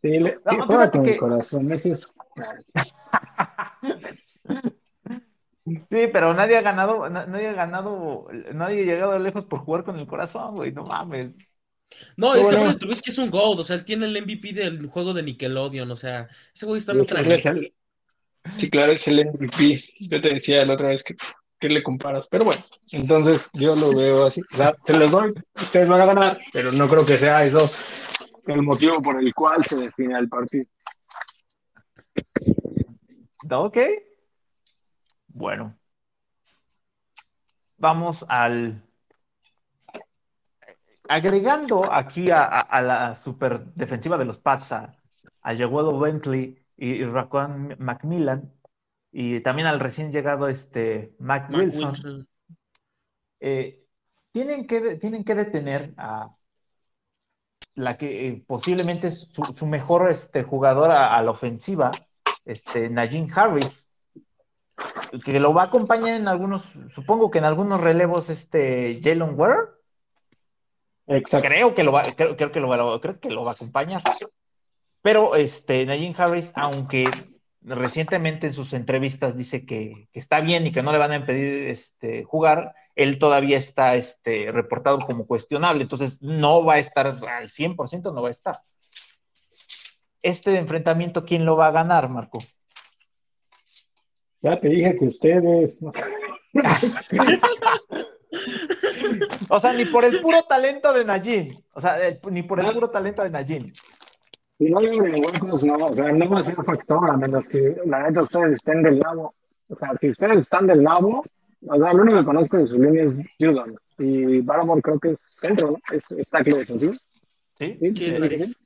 [0.00, 2.12] Sí, le, juega con el corazón, eso
[5.66, 9.98] Sí, pero nadie ha ganado, nadie ha ganado, nadie ha llegado lejos por jugar con
[9.98, 11.30] el corazón, güey, no mames.
[12.16, 15.14] No, es que Trubisky es un GOAT, o sea, él tiene el MVP del juego
[15.14, 17.22] de Nickelodeon, o sea, ese güey está en otra
[18.58, 19.82] Sí, claro, es el MVP.
[20.00, 21.16] Yo te decía la otra vez que,
[21.58, 24.42] que le comparas, pero bueno, entonces yo lo veo así.
[24.52, 27.70] O sea, te los doy, ustedes van a ganar, pero no creo que sea eso
[28.46, 30.66] el motivo por el cual se define el partido.
[33.50, 33.78] Ok.
[35.28, 35.76] Bueno.
[37.76, 38.83] Vamos al...
[41.08, 44.96] Agregando aquí a, la super defensiva de los Pats a,
[45.42, 47.06] a Bentley y, y
[47.78, 48.52] Macmillan
[49.16, 52.26] y también al recién llegado este Mac, Wilson,
[53.38, 53.84] eh,
[54.32, 56.34] tienen, que, tienen que detener a
[57.76, 61.92] la que eh, posiblemente es su, mejor este, jugador a, la ofensiva,
[62.44, 63.88] este, Najin Harris,
[65.24, 66.64] que lo va a acompañar en algunos,
[66.96, 69.68] supongo que en algunos relevos, este, Jalen Ware.
[71.06, 74.02] Creo que lo va, creo, que lo va, creo que lo va a acompañar.
[75.02, 77.10] Pero este, Najin Harris, aunque
[77.60, 81.68] recientemente en sus entrevistas dice que, está bien y que no le van a impedir
[81.68, 87.50] este, jugar, él todavía está este, reportado como cuestionable, entonces no va a estar al
[87.50, 88.60] 100%, no va a estar.
[90.22, 92.38] Este enfrentamiento, ¿quién lo va a ganar, Marco?
[94.40, 95.74] Ya te dije que ustedes.
[99.54, 101.48] o sea, ni por el puro talento de Najin.
[101.74, 101.96] O sea,
[102.28, 103.72] ni por el puro talento de Najin.
[104.58, 107.76] Si no hay huecos, no, o sea, no va a ser factor, a menos que
[107.86, 109.32] la neta ustedes estén del lado.
[109.68, 111.22] O sea, si ustedes están del lado,
[111.66, 113.76] o sea, lo único que conozco de su línea es Judon.
[113.98, 115.78] Y Baramore creo que es centro, ¿no?
[115.92, 116.92] Es, es tackle defensivo.
[117.56, 118.58] Sí, sí, sí, es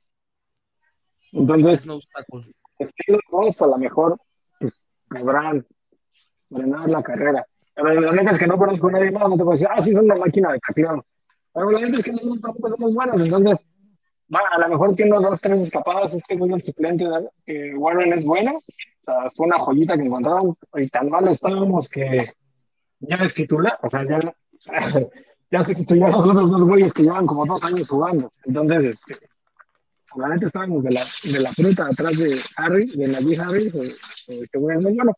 [1.33, 1.99] Entonces, no
[3.07, 4.19] los dos a lo mejor
[4.59, 5.65] pues, podrán
[6.49, 7.45] frenar la carrera.
[7.83, 9.93] La neta es que no conozco a nadie más, no te puedo decir, ah, sí,
[9.93, 11.01] son una máquina de tacleón.
[11.53, 13.65] Pero la neta es que nosotros tampoco somos buenos, entonces
[14.29, 17.05] bueno, a lo mejor tiene dos, tres escapadas, este el suplente,
[17.47, 21.89] eh, Warren es bueno, o sea, fue una joyita que encontraron, y tan mal estábamos
[21.89, 22.25] que
[22.99, 24.19] ya es titular, o sea, ya,
[25.51, 29.17] ya se titularon los dos güeyes que llevan como dos años jugando, entonces, este,
[30.15, 34.61] realmente estábamos de la, de la fruta atrás de Harry, de Najee Harry, que es
[34.61, 35.13] muy bueno,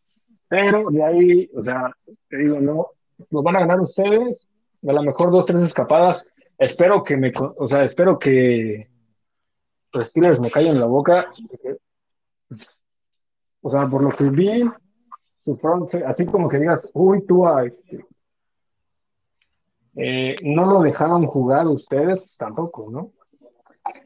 [0.52, 1.96] pero de ahí, o sea,
[2.28, 2.88] te digo, no,
[3.30, 4.50] nos van a ganar ustedes,
[4.86, 6.26] a lo mejor dos, tres escapadas,
[6.58, 8.90] espero que me, o sea, espero que
[9.94, 11.32] los Steelers me callan la boca.
[13.62, 14.70] O sea, por lo que vi,
[15.38, 18.06] su front, así como que digas, uy, tú a este.
[19.96, 23.14] Eh, no lo dejaron jugar ustedes, pues tampoco, ¿no?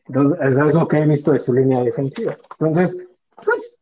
[0.06, 2.38] Entonces, es lo que he visto de su línea defensiva.
[2.60, 2.96] Entonces,
[3.44, 3.80] pues,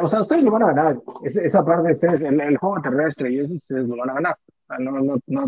[0.00, 0.98] o sea, ustedes lo van a ganar.
[1.22, 4.36] esa parte de ustedes, el, juego terrestre y eso, ustedes lo van a ganar.
[4.78, 5.46] No, no, no,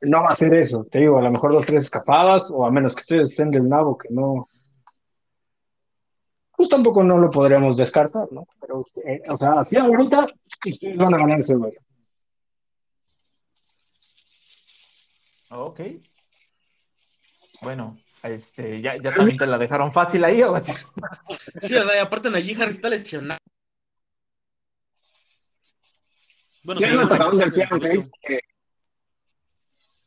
[0.00, 0.86] no va a ser eso.
[0.90, 3.68] Te digo, a lo mejor dos, tres escapadas, o a menos que ustedes estén del
[3.68, 4.48] nabo que no,
[6.60, 8.46] pues tampoco no lo podríamos descartar, ¿no?
[8.60, 10.26] Pero, eh, o sea, así ahorita,
[10.66, 11.80] ustedes van a ganar ese duelo.
[15.48, 15.80] Ok.
[17.62, 20.54] Bueno, este, ya, ya también te la dejaron fácil ahí, ¿o?
[21.62, 23.38] Sí, o sea, aparte Najee Harris está lesionado.
[26.62, 28.40] Bueno, sí, no, del que,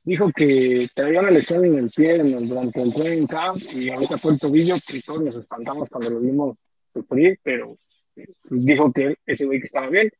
[0.04, 4.34] dijo que traía una lesión en el pie durante el training camp y ahorita fue
[4.34, 6.58] el tobillo que todos nos espantamos cuando lo vimos
[6.94, 7.76] sufrir, pero
[8.16, 10.12] eh, dijo que ese güey que estaba bien.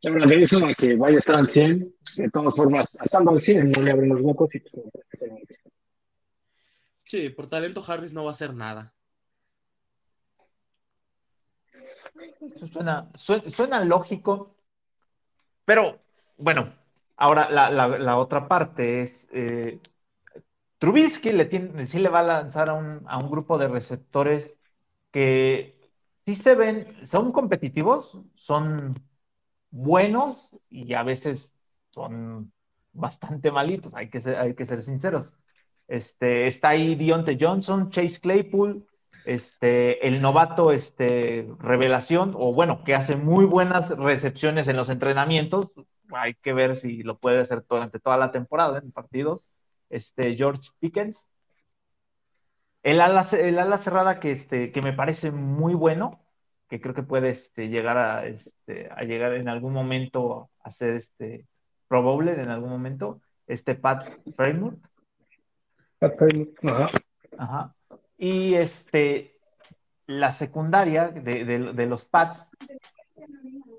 [0.00, 3.40] Pero de eso a que vaya a estar al 100, de todas formas, estando al
[3.40, 4.76] 100 no le abren los huecos y pues
[5.10, 5.56] excelente.
[7.36, 8.92] Por talento Harris no va a hacer nada.
[13.16, 14.56] Suena, lógico,
[15.64, 16.00] pero
[16.36, 16.72] bueno,
[17.16, 19.80] Ahora, la, otra parte es, eh,
[20.78, 24.56] Trubisky le tiene, sí le va a lanzar a un, grupo de receptores
[25.12, 25.78] que
[26.26, 29.02] sí se ven, son competitivos, son
[29.70, 31.50] buenos y a veces
[31.90, 32.52] son
[32.92, 35.32] bastante malitos, hay que ser sinceros.
[35.88, 38.86] Este, está ahí Dionte Johnson, Chase Claypool,
[39.24, 45.70] este, el novato este, revelación, o bueno, que hace muy buenas recepciones en los entrenamientos,
[46.10, 49.50] hay que ver si lo puede hacer durante toda la temporada en partidos.
[49.88, 51.26] Este, George Pickens.
[52.82, 53.24] El ala,
[53.78, 56.20] cerrada que, este, que me parece muy bueno,
[56.68, 61.46] que creo que puede llegar a, a llegar en algún momento a ser este,
[61.88, 64.02] probable en algún momento, este Pat
[64.36, 64.78] Framework.
[66.10, 67.02] Pat
[67.38, 67.74] ajá.
[68.18, 69.38] Y este,
[70.06, 72.48] la secundaria de, de los Pats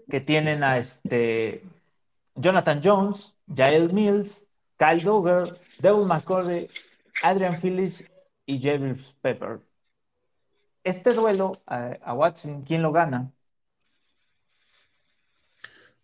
[0.09, 1.63] que tienen a este
[2.35, 4.45] Jonathan Jones, Jael Mills,
[4.77, 6.67] Kyle Dogger, Devil McCordy,
[7.23, 8.03] Adrian Phillips
[8.45, 9.59] y James Pepper.
[10.83, 13.31] Este duelo a Watson, ¿quién lo gana?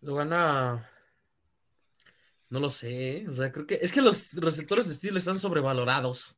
[0.00, 0.88] Lo gana.
[2.52, 3.26] No lo sé.
[3.28, 3.78] O sea, creo que.
[3.80, 6.36] Es que los receptores de estilo están sobrevalorados.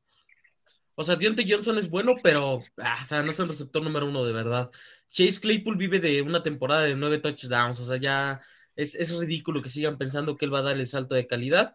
[0.94, 4.06] O sea, Dionte Johnson es bueno, pero ah, o sea, no es el receptor número
[4.06, 4.70] uno de verdad.
[5.10, 8.40] Chase Claypool vive de una temporada de nueve touchdowns, o sea, ya
[8.76, 11.74] es, es ridículo que sigan pensando que él va a dar el salto de calidad.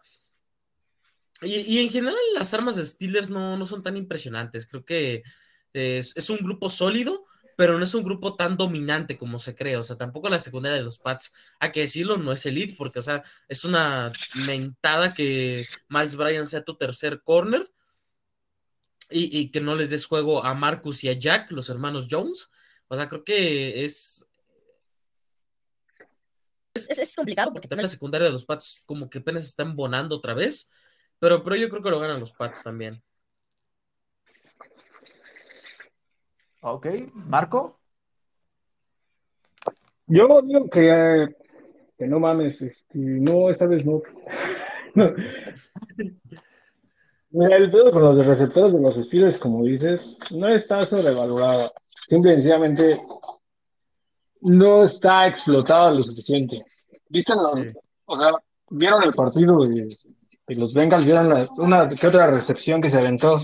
[1.42, 4.66] Y, en general las armas de Steelers no, no son tan impresionantes.
[4.66, 5.22] Creo que
[5.74, 7.26] es, es, un grupo sólido,
[7.60, 9.76] pero no es un grupo tan dominante como se cree.
[9.76, 13.00] O sea, tampoco la secundaria de los Pats, hay que decirlo, no es elite, porque,
[13.00, 14.10] o sea, es una
[14.46, 17.70] mentada que Miles Bryan sea tu tercer corner
[19.10, 22.50] y, y que no les des juego a Marcus y a Jack, los hermanos Jones.
[22.88, 24.26] O sea, creo que es,
[26.72, 30.32] es, complicado porque también la secundaria de los Pats como que apenas están bonando otra
[30.32, 30.70] vez.
[31.18, 33.02] Pero, pero yo creo que lo ganan los Pats también.
[36.62, 37.78] Ok, Marco.
[40.06, 41.28] Yo digo que,
[41.96, 44.02] que no mames, este, no, esta vez no.
[47.32, 51.72] Mira, el pedo con los receptores de los estilos, como dices, no está sobrevalorado.
[52.08, 53.00] Simple y sencillamente
[54.40, 56.64] no está explotado lo suficiente.
[57.08, 57.32] ¿Viste?
[58.06, 58.32] O sea,
[58.70, 59.96] ¿vieron el partido de,
[60.48, 61.04] los Bengals?
[61.04, 63.40] ¿Vieron una que otra recepción que se aventó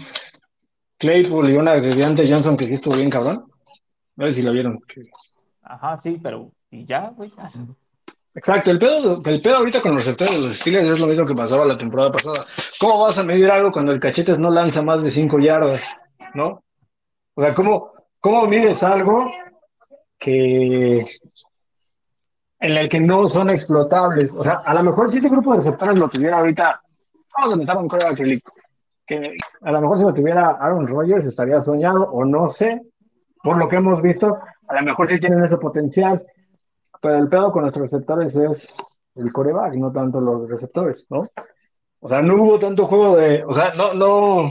[0.98, 3.44] Claypool y una de Johnson que sí estuvo bien cabrón?
[4.18, 4.80] A ver si lo vieron.
[5.62, 7.32] Ajá, sí, pero y ya, güey.
[8.34, 11.26] Exacto, el pedo, el pedo ahorita con los receptores de los Steelers es lo mismo
[11.26, 12.46] que pasaba la temporada pasada.
[12.78, 15.80] ¿Cómo vas a medir algo cuando el cachetes no lanza más de 5 yardas?
[16.34, 16.62] ¿No?
[17.34, 19.30] O sea, ¿cómo, cómo mides algo
[20.18, 21.06] que
[22.58, 24.32] en el que no son explotables.
[24.32, 26.80] O sea, a lo mejor si ese grupo de receptores lo tuviera ahorita,
[27.36, 28.16] vamos a empezar con Córdoba
[29.06, 32.82] que a lo mejor si lo tuviera Aaron Rodgers estaría soñado, o no sé,
[33.42, 34.38] por lo que hemos visto,
[34.68, 36.24] a lo mejor sí tienen ese potencial,
[37.00, 38.74] pero el pedo con nuestros receptores es
[39.14, 41.26] el coreback, no tanto los receptores, ¿no?
[42.00, 44.50] O sea, no hubo tanto juego de, o sea, no, no,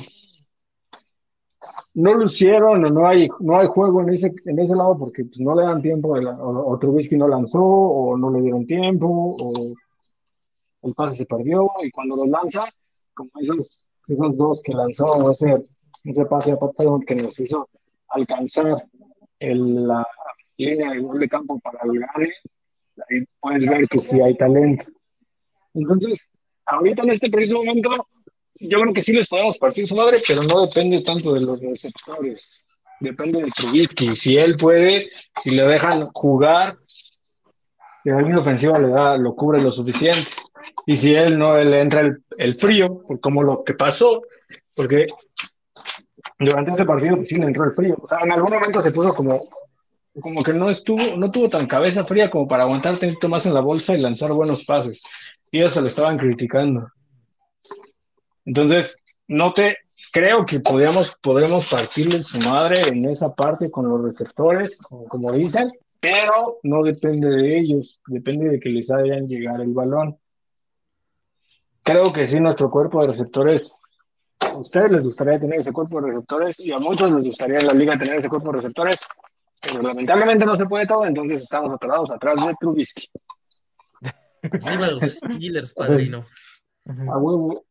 [1.96, 5.40] no lucieron o no hay, no hay juego en ese, en ese lado porque pues,
[5.40, 9.74] no le dan tiempo, o, Trubisky no lanzó, o no le dieron tiempo, o
[10.84, 12.66] el pase se perdió, y cuando lo lanza,
[13.14, 15.64] como esos, esos dos que lanzó, ese,
[16.04, 16.76] ese pase a Pat
[17.08, 17.70] que nos hizo
[18.10, 18.86] alcanzar
[19.40, 20.06] el, la
[20.58, 22.32] línea de gol de campo para el gane,
[23.10, 24.86] ahí puedes ver que sí hay talento.
[25.74, 26.30] Entonces,
[26.66, 28.08] ahorita en este preciso momento,
[28.56, 31.60] yo creo que sí les podemos partir su madre, pero no depende tanto de los
[31.60, 32.64] receptores.
[33.00, 34.16] Depende de Trubisky.
[34.16, 35.10] Si él puede,
[35.44, 36.78] si le dejan jugar,
[38.04, 40.30] si línea ofensiva le da, lo cubre lo suficiente.
[40.86, 44.22] Y si él no le entra el, el frío, como lo que pasó,
[44.76, 45.08] porque
[46.40, 47.96] durante ese partido pues, sí le entró el frío.
[48.02, 49.48] O sea, en algún momento se puso como,
[50.20, 53.54] como que no estuvo, no tuvo tan cabeza fría como para aguantar tanto más en
[53.54, 55.02] la bolsa y lanzar buenos pases.
[55.52, 56.90] Y eso lo estaban criticando.
[58.46, 58.96] Entonces,
[59.28, 59.78] no te
[60.12, 65.72] creo que podríamos, podremos partirle su madre en esa parte con los receptores, como, dicen,
[66.00, 70.18] pero no depende de ellos, depende de que les hayan llegar el balón.
[71.86, 73.72] Creo que sí, nuestro cuerpo de receptores,
[74.40, 77.68] a ustedes les gustaría tener ese cuerpo de receptores y a muchos les gustaría en
[77.68, 78.98] la liga tener ese cuerpo de receptores,
[79.62, 83.08] pero lamentablemente no se puede todo, entonces estamos atorados atrás de Trubisky.
[84.42, 86.26] Viva los Steelers, padrino.
[86.88, 87.64] A huevo.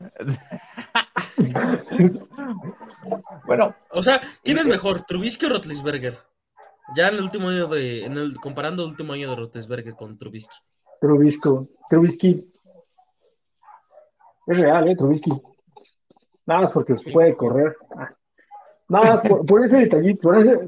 [3.46, 3.76] bueno.
[3.92, 6.18] O sea, ¿quién es mejor, Trubisky o Rotlisberger?
[6.96, 10.18] Ya en el último año de, en el, comparando el último año de Rotlisberger con
[10.18, 10.56] Trubisky.
[11.00, 11.50] Trubisky,
[11.88, 12.52] Trubisky.
[14.50, 14.96] Es real, ¿eh?
[14.96, 15.30] Trubisky.
[16.44, 17.76] Nada más porque puede correr.
[18.88, 20.58] Nada más por, ese detallito, por ese,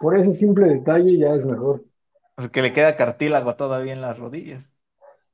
[0.00, 1.84] por ese simple detalle ya es mejor.
[2.34, 4.64] Porque le queda cartílago todavía en las rodillas.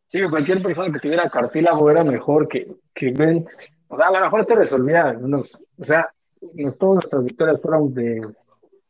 [0.08, 3.46] Sí, cualquier persona que tuviera cartílago era mejor que, que ven.
[3.86, 6.12] O sea, a lo mejor te resolvía unos, o sea,
[6.54, 8.20] nos, todas nuestras victorias fueron de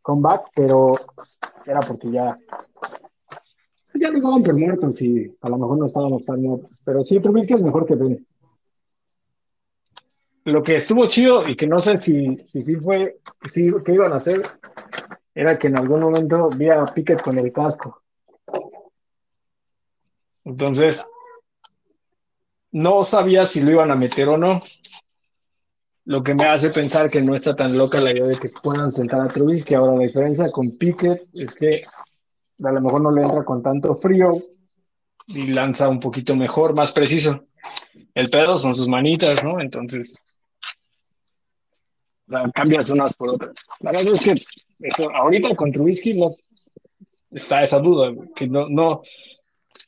[0.00, 0.96] comeback, pero
[1.66, 2.38] era porque ya,
[3.92, 6.80] ya nos daban por muertos y a lo mejor no estábamos tan muertos.
[6.82, 8.26] Pero sí, que es mejor que Ben.
[10.44, 13.16] Lo que estuvo chido y que no sé si si, si fue,
[13.48, 14.42] si, qué iban a hacer,
[15.34, 18.02] era que en algún momento vi a Pickett con el casco.
[20.44, 21.04] Entonces,
[22.70, 24.62] no sabía si lo iban a meter o no.
[26.06, 28.92] Lo que me hace pensar que no está tan loca la idea de que puedan
[28.92, 31.82] sentar a que Ahora, la diferencia con Piquet es que
[32.62, 34.32] a lo mejor no le entra con tanto frío
[35.28, 37.46] y lanza un poquito mejor, más preciso.
[38.12, 39.60] El pedo son sus manitas, ¿no?
[39.60, 40.14] Entonces,
[42.26, 43.54] o sea, cambias unas por otras.
[43.80, 44.34] La verdad es que
[45.14, 46.30] ahorita con Trubisky no
[47.30, 49.02] está esa duda, que no, no,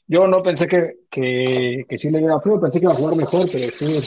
[0.06, 3.16] yo no pensé que, que, que sí le diera frío, pensé que iba a jugar
[3.16, 4.00] mejor, pero sí,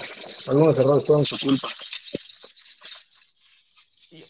[0.47, 1.69] algunos errores fueron su culpa.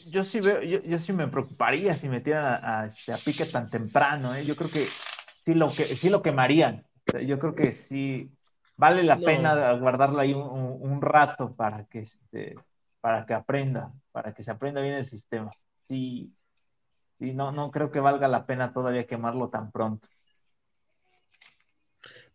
[0.10, 3.46] yo sí veo, yo, yo sí me preocuparía si metieran a, a, este, a Pique
[3.46, 4.46] tan temprano, ¿eh?
[4.46, 4.88] Yo creo que
[5.46, 6.86] sí lo que sí lo quemarían.
[7.08, 8.30] O sea, yo creo que sí
[8.78, 9.26] vale la No.
[9.26, 12.56] pena guardarlo ahí un, un- un rato para que este,
[13.02, 15.52] para que aprenda, para que se aprenda bien el sistema.
[15.88, 16.34] Sí,
[17.18, 20.08] sí, no, no creo que valga la pena todavía quemarlo tan pronto.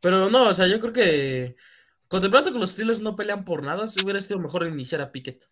[0.01, 1.57] Pero no, o sea, yo creo que
[2.09, 5.49] contemplando que los Steelers no pelean por nada, si hubiera sido mejor iniciar a Pickett.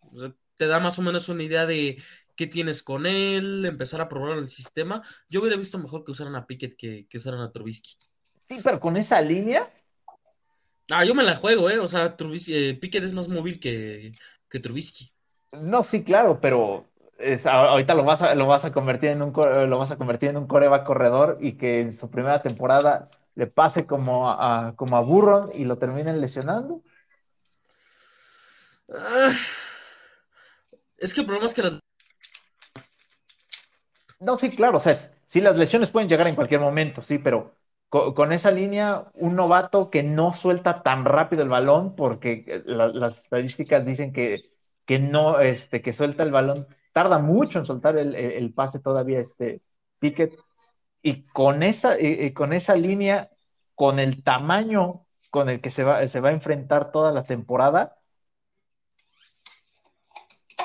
[0.00, 2.02] O sea, te da más o menos una idea de
[2.36, 5.02] qué tienes con él, empezar a probar el sistema.
[5.28, 7.96] Yo hubiera visto mejor que usaran a Pickett que, que usaran a Trubisky.
[8.48, 9.70] Sí, pero con esa línea,
[10.92, 11.78] Ah, yo me la juego, ¿eh?
[11.78, 14.12] O sea, Trubisky, eh, Pickett es más móvil que,
[14.48, 15.12] que Trubisky.
[15.52, 16.86] no, sí, claro, pero
[17.18, 20.30] es- ahorita lo vas a, lo vas a convertir en un lo vas a convertir
[20.30, 24.96] en un coreback corredor y que en su primera temporada le pase como a, como
[24.96, 26.82] a Burron y lo terminen lesionando.
[28.94, 29.32] Ah,
[30.98, 31.80] es que el problema es que la-
[34.20, 37.18] No, sí, claro, o sea, es- sí, las lesiones pueden llegar en cualquier momento, sí,
[37.18, 37.56] pero
[37.92, 42.62] co- con, esa línea, un novato que no suelta tan rápido el balón, porque eh,
[42.66, 44.42] la- las estadísticas dicen que,
[44.86, 49.62] que no, este, que suelta el balón, tarda mucho en soltar el, pase todavía, este,
[50.00, 50.34] Pickett,
[51.02, 53.30] y con esa, y con esa línea,
[53.76, 57.96] con el tamaño con el que se va, se va a enfrentar toda la temporada,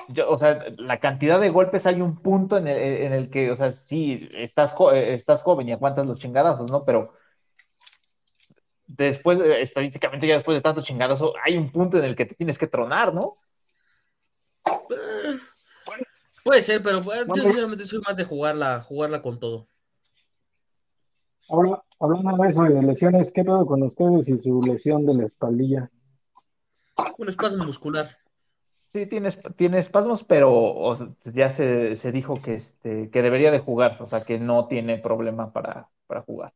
[0.10, 3.52] yo, o sea, la cantidad de golpes hay un punto en el, en el que,
[3.52, 6.86] o sea, sí, estás, jo- eh, estás joven y aguantas los chingadazos, ¿no?
[6.86, 7.14] Pero
[8.88, 12.36] después, eh, estadísticamente, ya después de tantos chingadazos, hay un punto en el que te
[12.36, 13.38] tienes que tronar, ¿no?
[14.66, 15.40] eh,
[16.44, 19.68] puede ser, pero eh, yo sinceramente soy más de jugarla, jugarla con todo.
[21.50, 25.14] Ahora, hablando de eso y de lesiones, ¿qué pedo con ustedes y su lesión de
[25.14, 25.90] la espaldilla?
[27.18, 28.10] Un espasmo muscular.
[28.94, 33.52] Sí, tienes, tiene espasmos, pero o sea, ya se, se dijo que, este, que debería
[33.52, 36.54] de jugar, o sea, que no tiene problema para, para jugar.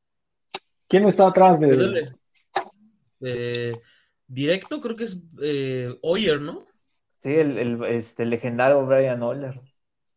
[0.88, 2.14] ¿Quién está atrás de.
[3.22, 3.74] Eh,
[4.28, 6.66] directo creo que es eh, Hoyer, ¿no?
[7.22, 9.62] Sí, el, el, este, legendario Brian Oller,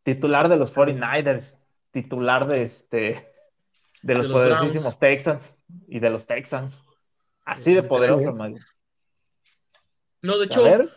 [0.03, 1.55] titular de los 49ers,
[1.91, 3.29] titular de, este,
[4.03, 5.55] de los los poderosísimos Texans
[5.87, 6.73] y de los Texans.
[7.45, 8.59] Así de poderoso, Mario.
[10.23, 10.89] No, de A hecho, ver,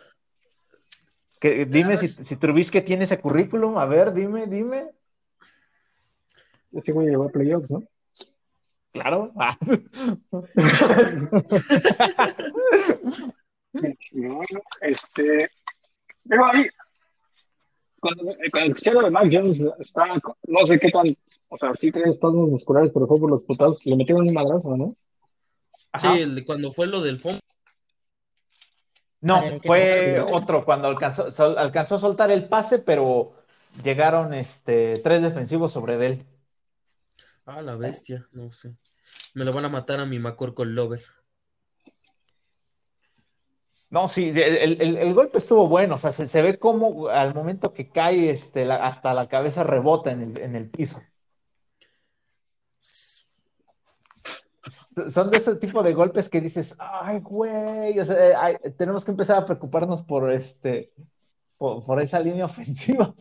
[1.38, 4.90] que, dime Ah, si, si Trubisky tiene ese currículum, a ver, dime, dime.
[6.72, 7.82] ese güey llegó a playoffs, ¿no?
[8.92, 9.32] Claro.
[14.12, 15.50] Bueno, este,
[16.28, 16.66] pero ahí,
[18.00, 20.06] cuando, eh, cuando escuché lo de Mac Jones, está,
[20.46, 21.16] no sé qué tan,
[21.48, 24.76] o sea, sí tiene espasmos musculares, pero fue por los putados, le metieron un madrazo,
[24.76, 24.96] ¿no?
[25.92, 26.14] Ajá.
[26.14, 27.40] sí, el de cuando fue lo del fondo.
[29.20, 33.34] No, fue otro cuando alcanzó, sol- alcanzó a soltar el pase, pero
[33.82, 36.24] llegaron este, tres defensivos sobre él.
[37.50, 38.74] Ah, la bestia, no sé.
[39.34, 41.00] Me lo van a matar a mi McCorkle Lover.
[43.90, 44.38] No, sí, el,
[44.82, 48.30] el- el- golpe estuvo bueno, o sea, se, se ve como al momento que cae
[48.30, 51.00] este, hasta la cabeza rebota en el, en el piso.
[55.10, 59.12] Son de ese tipo de golpes que dices, ay, güey, o sea, ay, tenemos que
[59.12, 60.92] empezar a preocuparnos por este,
[61.56, 63.14] por, por esa línea ofensiva.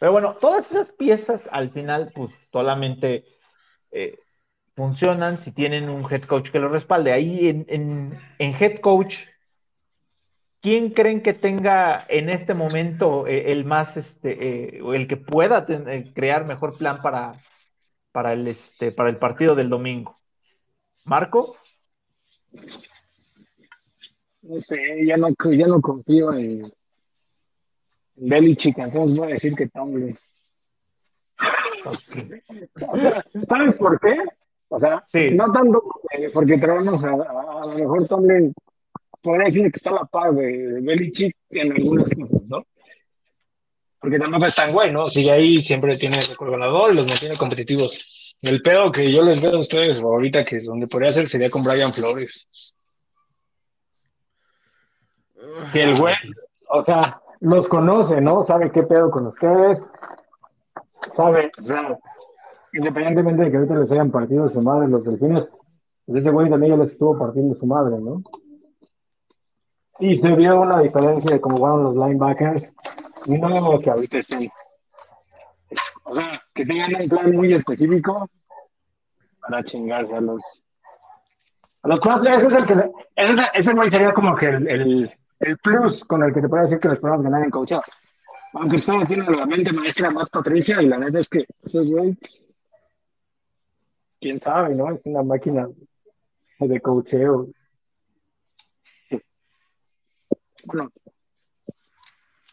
[0.00, 3.26] Pero bueno, todas esas piezas al final, pues solamente
[3.92, 4.18] eh,
[4.76, 7.12] funcionan si tienen un head coach que lo respalde.
[7.12, 9.16] Ahí en, en- en head coach,
[10.62, 15.66] ¿quién creen que tenga en este momento eh, el más, este, eh, el que pueda
[15.68, 17.32] eh, crear mejor plan para,
[18.12, 20.18] para, el, este, para el partido del domingo?
[21.06, 21.56] ¿Marco?
[24.42, 26.72] No sé, ya no, ya no confío en
[28.22, 30.16] Belichick, entonces voy a decir que Tomlin.
[33.48, 34.16] ¿Sabes por qué?
[34.68, 35.30] O sea, Sí.
[35.32, 38.54] no tanto porque, porque traemos a, a, a lo mejor Tomlin,
[39.20, 42.66] podría decir que está a la par de, de Belichick en algunas cosas, ¿no?
[43.98, 45.08] Porque tampoco es tan güey, ¿no?
[45.10, 47.98] Sigue ahí, siempre tiene récord ganador y los mantiene competitivos.
[48.42, 51.50] El pedo que yo les veo a ustedes ahorita, que es donde podría ser, sería
[51.50, 52.46] con Brian Flores.
[55.72, 56.14] Que el güey,
[56.68, 58.42] o sea, los conoce, ¿no?
[58.42, 59.86] Sabe qué pedo con ustedes.
[61.16, 61.98] Sabe, o sea,
[62.72, 65.48] independientemente de que ahorita les hayan partido su madre los delfines,
[66.06, 68.22] pues ese güey también ya les estuvo partiendo su madre, ¿no?
[69.98, 72.72] Y se vio una diferencia de cómo jugaron los linebackers.
[73.26, 74.50] Y no que ahorita estén.
[76.04, 78.26] O sea, que tengan un plan muy específico
[79.40, 80.40] para chingarse a los.
[81.82, 82.72] A los pases, ese es el que.
[83.16, 86.62] Ese, es- ese güey sería como que el, el plus con el que te puedo
[86.62, 87.78] decir que les podemos ganar en coaching.
[88.52, 92.14] Aunque ustedes tienen la mente maestra más Patricia y la neta es que esos güey,
[92.14, 92.46] pues,
[94.20, 94.92] quién sabe, ¿no?
[94.92, 95.68] Es una máquina
[96.58, 97.48] de coacheo.
[100.64, 100.92] Bueno,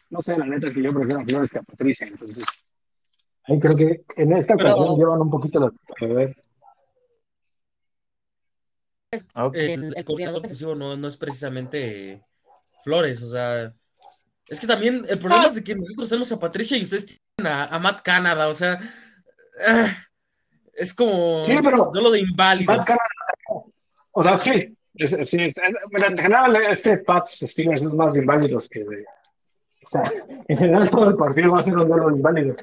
[0.10, 2.46] no sé, la neta es que yo prefiero a Flores que a Patricia, entonces.
[3.44, 5.74] Ahí creo que en esta ocasión llevan un poquito los.
[6.02, 6.36] A ver.
[9.54, 12.26] El, el coordinador defensivo no, no es precisamente
[12.88, 13.74] Flores, o sea,
[14.48, 15.48] es que también el problema ah.
[15.48, 18.80] es de que nosotros tenemos a Patricia y ustedes tienen a, Matt Canada, o sea,
[19.68, 19.94] ah,
[20.74, 22.86] es como sí, pero no lo de inválidos.
[24.12, 24.78] o sea, sí,
[25.26, 29.04] sí en general este Pat Steelers es más de inválidos que de,
[29.86, 30.04] o sea,
[30.48, 32.58] en general todo el partido va a ser un duelo de inválidos.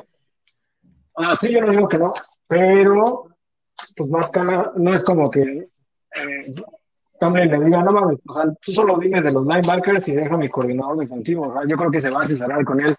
[1.16, 2.14] Ah, sí, yo no digo que no,
[2.47, 3.29] pero
[3.95, 5.68] pues Matt Canada no es como que
[6.16, 6.55] eh,
[7.25, 10.37] Tomlin le diga, no mames, o sea, tú solo dime de los linebackers y deja
[10.37, 11.49] mi coordinador defensivo.
[11.49, 12.95] O sea, yo creo que se va a asesorar con él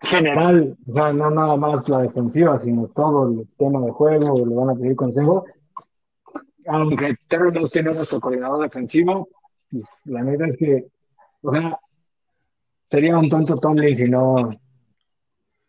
[0.00, 4.54] general, o sea, no nada más la defensiva, sino todo el tema de juego, le
[4.54, 5.44] van a pedir consejo.
[6.68, 9.28] Aunque Terry no tiene nuestro coordinador defensivo,
[9.68, 10.86] pues, la neta es que,
[11.42, 11.76] o sea,
[12.84, 14.50] sería un tonto Tomlin si no,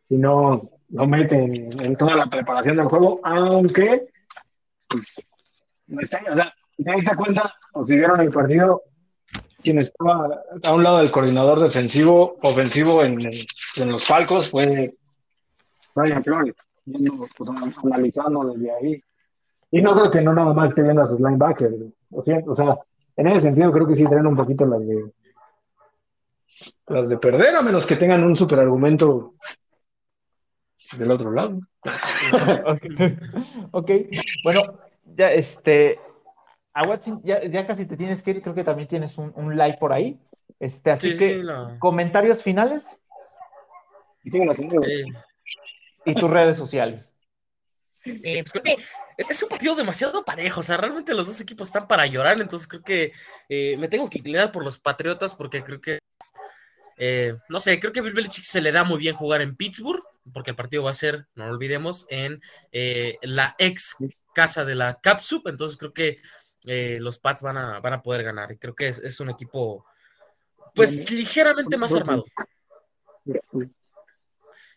[0.09, 4.09] si no lo mete en, toda la preparación del juego, aunque,
[4.87, 5.19] pues,
[5.87, 8.83] no está, o sea, ¿Te diste cuenta, o si vieron el partido,
[9.61, 13.19] quien estaba a un lado del coordinador defensivo, ofensivo en,
[13.75, 14.93] en los palcos fue
[15.95, 16.55] Brian Flores,
[17.37, 17.49] pues,
[17.83, 19.03] analizando desde ahí.
[19.71, 21.75] Y no creo que no nada más esté viendo a sus linebackers.
[22.11, 22.77] O sea, o sea,
[23.15, 25.11] en ese sentido creo que sí traen un poquito las de
[26.87, 29.33] las de perder, a menos que tengan un super argumento
[30.97, 31.59] del otro lado.
[33.71, 33.91] ok,
[34.43, 34.61] bueno,
[35.15, 35.99] ya este,
[36.73, 39.77] a Watson ya, casi te tienes que ir, creo que también tienes un, un like
[39.77, 40.19] por ahí.
[40.59, 41.43] Este, así que,
[41.79, 42.83] comentarios finales.
[44.23, 45.03] Eh.
[46.05, 47.11] Y tus redes sociales.
[48.05, 48.77] Eh, pues creo que
[49.17, 52.67] es, un partido demasiado parejo, o sea, realmente los dos equipos están para llorar, entonces
[52.67, 53.13] creo que
[53.47, 55.99] eh, me tengo que inclinar por los Patriotas porque creo que,
[57.47, 60.03] no sé, creo que a Bill Belichick se le da muy bien jugar en Pittsburgh,
[60.33, 62.41] porque el partido va a ser, no lo olvidemos, en
[63.21, 63.97] la ex
[64.33, 66.17] casa de la Capsup, entonces creo que
[66.65, 68.51] eh, los Pats van a, van a poder ganar.
[68.51, 69.85] Y creo que es, un equipo,
[70.73, 72.25] pues, ligeramente más armado.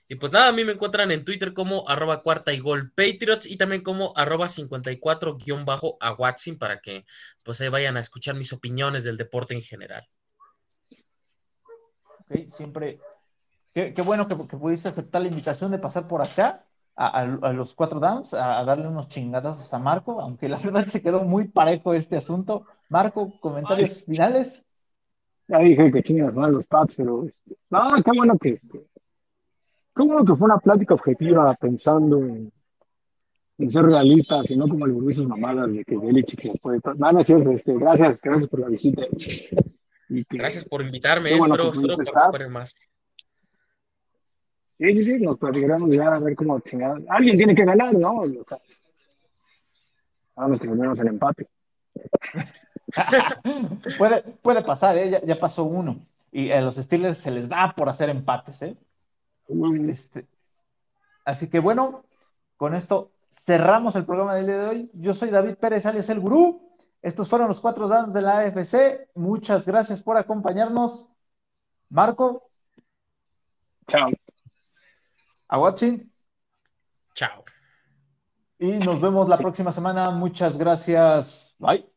[0.09, 3.47] Y pues nada, a mí me encuentran en Twitter como arroba cuarta y gol Patriots
[3.47, 7.05] y también como arroba 54 guion bajo a Watson para que
[7.43, 10.09] pues se vayan a escuchar mis opiniones del deporte en general.
[12.21, 13.01] Ok, siempre,
[13.75, 16.65] qué, bueno que, que, pudiste aceptar la invitación de pasar por acá
[16.97, 21.23] a, los cuatro downs, a, darle unos chingadazos a Marco, aunque la verdad se quedó
[21.23, 22.65] muy parejo este asunto.
[22.89, 24.63] Marco, comentarios finales.
[25.49, 28.61] Ya dije que chingas mal los Pats, pero este, no, qué bueno que
[29.97, 32.53] qué bueno que fue una plática objetiva pensando en,
[33.71, 36.81] ser realistas y no como el sus mamadas de que Belichick que puede.
[36.97, 39.03] No, no es cierto, este, gracias, gracias por la visita.
[40.09, 42.75] gracias por invitarme, espero, espero participar más.
[44.79, 46.61] Sí, sí, sí, nos platicaremos ya a ver cómo
[47.09, 48.21] Alguien tiene que ganar, ¿no?
[50.35, 51.49] Vamos que menos el empate.
[53.99, 55.23] puede, puede pasar, ¿eh?
[55.25, 56.07] ya, pasó uno.
[56.31, 58.77] Y a los Steelers se les da por hacer empates, ¿eh?
[59.89, 60.27] Este,
[61.25, 62.05] así que bueno,
[62.57, 64.91] con esto cerramos el programa del día de hoy.
[64.93, 66.61] Yo soy David Pérez, alias El Gurú.
[67.01, 69.09] Estos fueron los cuatro downs de la AFC.
[69.15, 71.09] Muchas gracias por acompañarnos.
[71.89, 72.51] Marco.
[73.87, 74.11] Chao
[75.49, 76.11] a watching.
[77.15, 77.45] Chao.
[78.59, 80.11] Y nos vemos la próxima semana.
[80.11, 81.55] Muchas gracias.
[81.59, 81.96] Bye.